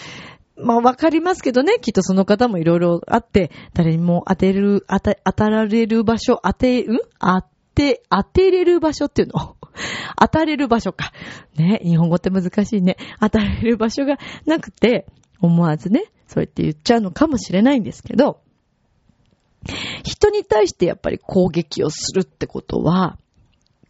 [0.55, 6.99] まあわかりますけどね、きっとその方もいろいろあって、誰にも当てる、当た、当たられる場所、当て、うん？
[7.19, 7.43] 当
[7.73, 9.55] て、当てれる場所っていうの？
[10.19, 11.11] 当たれる場所か。
[11.57, 12.97] ね、日本語って難しいね。
[13.19, 15.07] 当たれる場所がなくて、
[15.41, 18.41] 思わずね、そうやって言っちゃうのかもしれないんですけど、
[20.03, 23.19] 人に対してやっぱり攻撃をするってことは、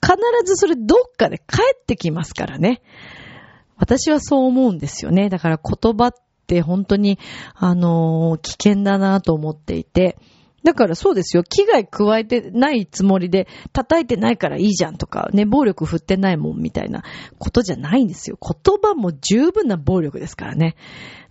[0.01, 2.81] 必ずそれどっかで帰ってきますからね。
[3.77, 5.29] 私はそう思うんですよね。
[5.29, 6.13] だから言葉っ
[6.45, 7.17] て本当に、
[7.55, 10.17] あのー、危険だなと思っていて、
[10.65, 11.43] だからそうですよ。
[11.43, 17.03] 危害加えてないつもりで、叩いてないからいいじゃんとか、ね、暴力振ってないもんみたいな
[17.39, 18.37] ことじゃないんですよ。
[18.41, 20.75] 言葉も十分な暴力ですからね。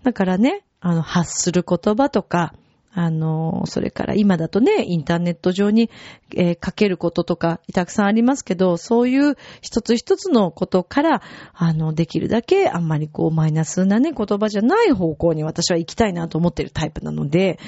[0.02, 2.52] だからね、あの、発する言葉とか、
[2.94, 5.88] あの、それから今だとね、インターネット上に、
[6.36, 11.22] えー、書けることとか、たくさんありますけど、そういう一つ一つのことから、
[11.54, 17.58] あの、できるだけあんまりこう、マイナスなね、言葉じゃない方向に私は行きたいなと思ってるタイプなので、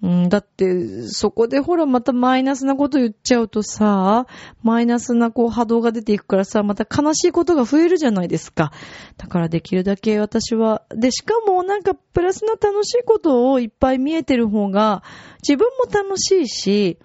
[0.00, 4.26] うん、だって、そこでほらまたマイナスなこと言っちゃうとさ、
[4.62, 8.72] マイナスなこう波動が出ていくからさ、また悲しいことが増えるじゃないですか。
[9.16, 15.02] だからできるだけ私は、で、しかもなんかプラスな楽しいことをいっぱい見えてる方が、
[15.42, 16.98] 自分も楽しいし、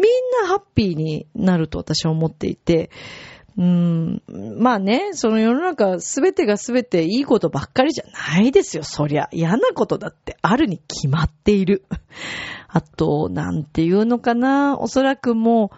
[0.00, 2.90] みんなハッピーになると私は思っていて、
[3.56, 4.22] うん、
[4.58, 9.28] まあね、その世の中すべてがすべていいことばっかりじゃないですよ、そりゃ。
[9.32, 11.84] 嫌なことだってあるに決まっている。
[12.68, 15.76] あと、なんていうのかな、おそらくもう、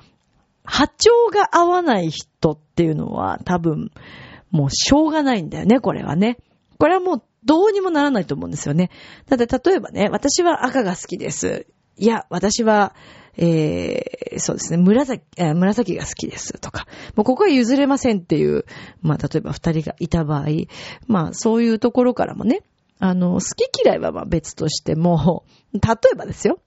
[0.64, 3.91] 波長が合わない人っていうのは多分、
[4.51, 6.39] もうしょうがないんだよね、これはね。
[6.79, 8.91] これはもうどうにもならないと思うんですよね。
[9.29, 11.66] だって例えばね、私は赤が好きです。
[11.97, 12.95] いや、私は
[13.37, 18.64] えー、そうですね、紫、紫が好きですとか、もうここは譲れませんっていう、
[19.01, 20.47] まあ例えば二人がいた場合、
[21.07, 22.62] まあそういうところからもね、
[22.99, 25.80] あの、好き嫌いはまあ別としても、例
[26.12, 26.61] えばですよ。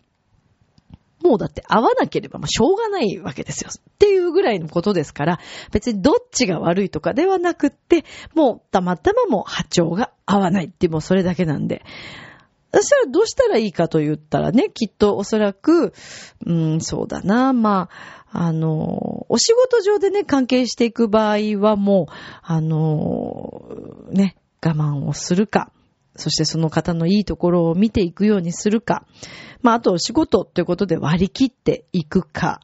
[1.24, 3.70] もうだって会わなければまあしょうがないわけですよ。
[3.72, 5.40] っていうぐらいのことですから、
[5.72, 11.84] 別にどっちが悪いとかではなくって、もうたまたまもう波長が合わないってもうそれだけなんで、
[12.76, 15.94] そしたらどうしたらいいかと言ったらね、きっとおそらく、
[16.46, 17.90] うん、そうだな、ま
[18.32, 23.64] あ、あの、お仕事上でね、関係していく場合はもう、あの、
[24.12, 25.72] ね、我慢をするか、
[26.18, 29.06] そしてその方のいいところを見ていくようにするか、
[29.62, 32.60] まあ、あとお仕事ということで割り切っていくか、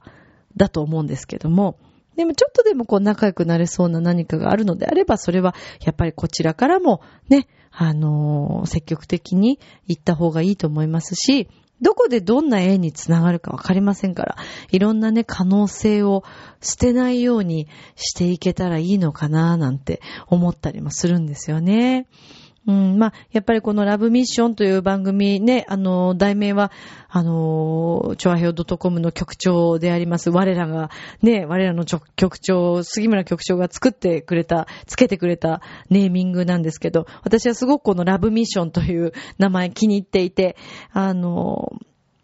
[0.56, 1.78] だと思うんですけども、
[2.16, 11.48] でもちょっとでもこう仲良くなれそうな何かがあるのであれば、それはやっぱりこちらからもね、あの、積極的に行った方がいいと思いますし、
[11.82, 14.36] どこでどんな縁につながるかわかりませんから、
[14.72, 16.24] いろんなね、可能性を
[16.62, 22.08] 捨てないようにしていけたらいいのかななんて思ったりもするんですよね。
[22.72, 26.72] うん、まあ、やっぱりこのラブミッションという番組ね、あの、題名は、
[27.10, 30.90] あの、チョアヘオ .com の局長であります、我らが、
[31.22, 40.56] ね、我らの局長、杉村局長が作ってくれた、つけてくれたネーミングなんですけど、私はすごくこのラブミッションという名前気に入っていて、
[40.94, 41.74] あの、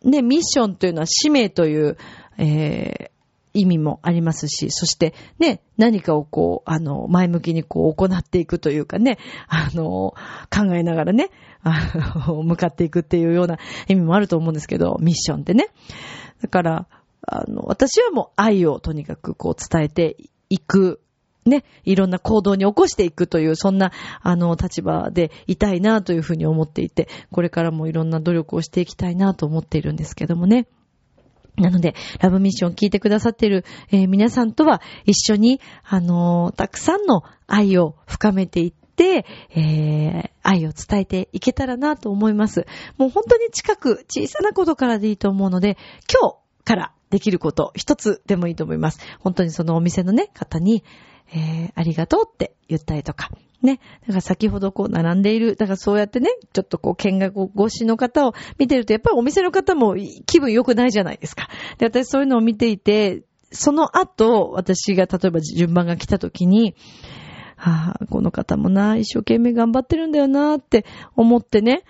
[0.03, 1.97] ね、ミッションというのは使命という、
[2.37, 3.16] えー、
[3.57, 10.13] 意味もありますし、そしてね、何かをこう、あの、前向きにこう行っていくというかね、あの、
[10.49, 11.29] 考えながらね、
[11.63, 11.79] あ
[12.27, 15.67] の、 向かっていくっていうような意味もあると思うんですけど、ミッションってね。
[16.41, 16.87] だから、
[17.21, 20.17] あの、私はもう愛をとにかくこう伝えて
[20.49, 21.01] いく
[21.47, 23.91] ね、いろんな行動に起こしていくという、そんな、
[24.21, 30.67] あの、立場でいたいなというふうに思っていて、これからもいろんな努力をしていきたいなと思っているんですけどもね。
[31.57, 42.67] なので、ラブミッションを聞いてくださっている、えー、皆さんとは一緒に、あのー、たくさんの愛を深めていって、えー、愛を伝えていけたらなと思います。
[42.97, 45.77] もう本当に近く、小さなことからでいいと思うので、
[46.11, 48.99] 今日からできること、一つでもいいと思います。
[49.19, 50.83] 本当にそのお店のね、方に、
[51.33, 53.31] えー、ありがとうって言ったりとか、
[53.61, 53.79] ね。
[54.01, 59.95] だから先ほどこう並んでいる、だからそうやってね、ちょっとこう見学越しの方を見てると、やっぱりお店の方も
[60.25, 61.49] 気分良くないじゃないですか。
[61.77, 66.75] で、私そういうのを見ていて、その後、私が例えば順番が来た時に、
[67.55, 70.85] はあ、この方もな、一生懸命頑張ってるんだよなって
[71.15, 71.83] 思ってね、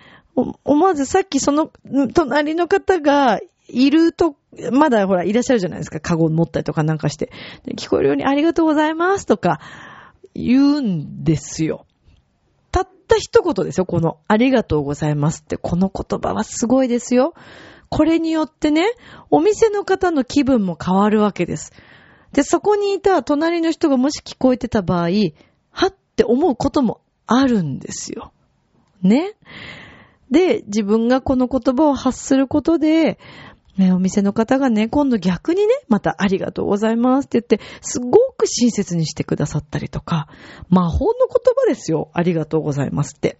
[0.63, 1.71] 思わずさっきその
[2.13, 4.35] 隣の方がいると、
[4.71, 5.99] まだほらいらっしゃるじゃないですか。
[5.99, 7.31] カゴ持ったりとかなんかして。
[7.75, 9.59] 聞こえるようにありがとうございますとか
[10.33, 11.85] 言うんですよ。
[12.71, 13.85] たった一言ですよ。
[13.85, 15.57] このありがとうございますって。
[15.57, 17.33] この言葉はすごいですよ。
[17.89, 18.83] これによってね、
[19.31, 21.71] お店の方の気分も変わるわけです。
[22.33, 25.09] で、そこにいた隣の人がもし聞こえてた場合、
[25.71, 28.31] はって思うこともあるんですよ。
[29.01, 29.35] ね。
[30.29, 33.17] で、自分がこの言葉を発することで、
[33.77, 40.27] ね、お店の方がね、今度逆にね、またありがとうございますって言って、すごく親切にしてくださったりとか、
[40.69, 42.09] 魔法の言葉ですよ。
[42.13, 43.37] ありがとうございますって。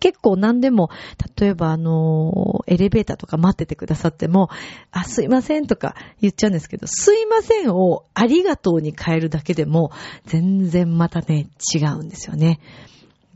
[0.00, 0.90] 結構何でも、
[1.38, 4.48] 例えばあのエレベーターとか待っててくださっても、
[4.90, 9.90] あ、すいませんとか言っちゃうんですけど、すいませんをありがとうに変えるだけでも、
[10.26, 12.60] 全然またね、違うんですよね。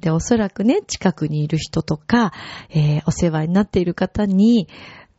[0.01, 2.33] で、おそらくね、近くにいる人とか、
[2.71, 4.69] えー、お世話になっている方に、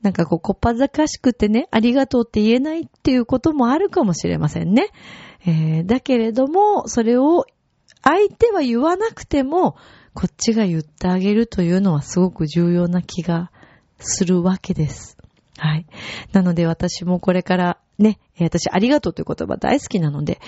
[0.03, 4.89] なんかこう、こっぱざかしくてね、ありがとうって言えないっていうこともあるかもしれませんね。
[5.45, 7.45] えー、だけれども、それを
[8.03, 9.77] 相手は言わなくても、
[10.13, 13.49] こっちが言ってあげるというのはすごく重要な気が
[13.97, 15.17] するわけです。
[15.57, 15.85] はい。
[16.33, 20.39] なので私もこれからね、え私ありがとうという言葉大好きなので、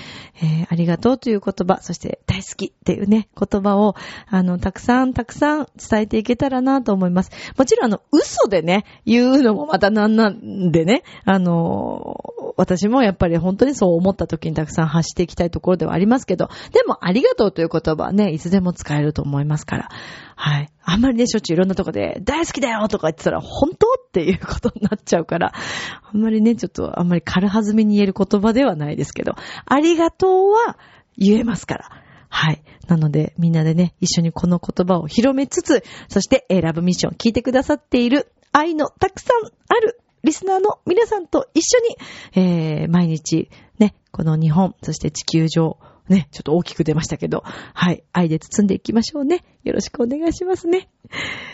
[0.42, 3.96] えー、ありがとうという言葉、そして大好きっていうね、言葉を、
[4.28, 7.32] あの、たくさんたくさん伝えていけたらなと思います。
[7.58, 19.90] もちろんあの、嘘でね、言うのもまたなんなんでね、あの、私もやっぱり本当にそう思った時にたくさん発していきたいところではありますけど、でもありがとうという言葉はね、いつでも使えると思いますから、
[20.38, 20.70] はい。
[20.84, 23.88] あんまりね、しょっちゅういろんなとこで、大好きだよとか言ってたら、本当？
[24.08, 30.78] っていうことになっちゃうから、あんまりね、ちょっとあんまり軽はずみに言える言葉ではないですけど、ありがとうは
[31.18, 31.90] 言えますから。
[32.30, 32.64] はい。
[32.88, 43.50] なので、みんなでね、一緒にこの言葉を広めつつ、そして、えー、ラブミッション聞いてくださっている愛のたくさんあるリスナーの皆さんと一緒に、えー、毎日、
[43.80, 45.78] ね、この日本、そして地球上、
[46.10, 49.44] ね、ちょっと大きく出ましたけど、はい、愛で包んでいきましょうね。
[49.64, 50.90] よろしくお願いしますね。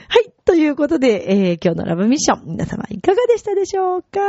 [0.10, 4.20] はい、ということで、えー、今日のラブミッション、皆様いかがでしたでしょうか？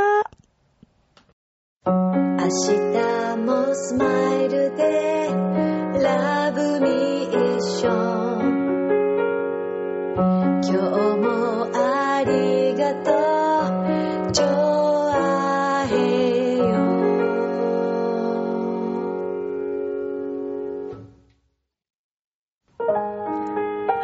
[1.84, 4.04] 明日もスマ
[4.36, 5.28] イルで、
[6.00, 6.86] ラブミ
[7.26, 8.62] ッション。
[10.62, 10.78] 今日
[11.16, 13.22] もありがとう。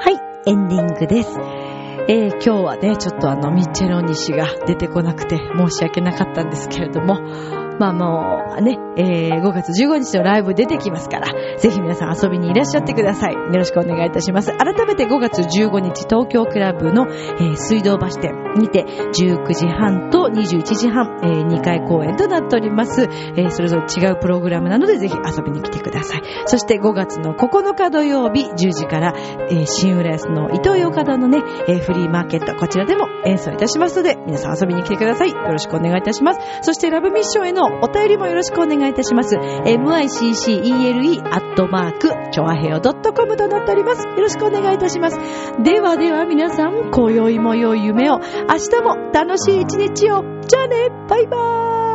[0.00, 1.38] はいエンディングです。
[2.10, 7.18] えー、今日はね、ちょっとあの、ミッチェロニ氏が出てこなくて申し訳なかったんですけれども、
[7.78, 13.34] まあもうね、えー、5月15日のライブ出てきますから、ぜひ皆さん遊びにいらっしゃってください。
[13.34, 14.52] よろしくお願いいたします。
[14.52, 23.02] 改めて5月15日東京クラブの、えー、水道橋店にて19時半と21時半、えー、2回公演となっております。
[23.02, 26.22] えー、それぞれ違うプログラムなのでぜひ遊びに来てください。
[26.46, 29.14] そして5月の9日土曜日10時から、
[29.50, 35.30] えー、新浦安の伊東洋華堂のね、えー、フリーマーケット、こちらでも演奏いたしますので、皆さん遊びに来てください。
[35.30, 36.40] よろしくお願いいたします。
[36.62, 39.36] そしてラブミッションへのお便りもよろしくお願いいたします。
[39.36, 44.06] miccele アットマーク、ちょあへよ .com となっております。
[44.06, 45.18] よろしくお願いいたします。
[45.62, 48.24] ではでは皆さん、今宵も良い夢を、明
[48.58, 50.22] 日も楽しい一日を。
[50.46, 51.87] じゃあね、バイバーイ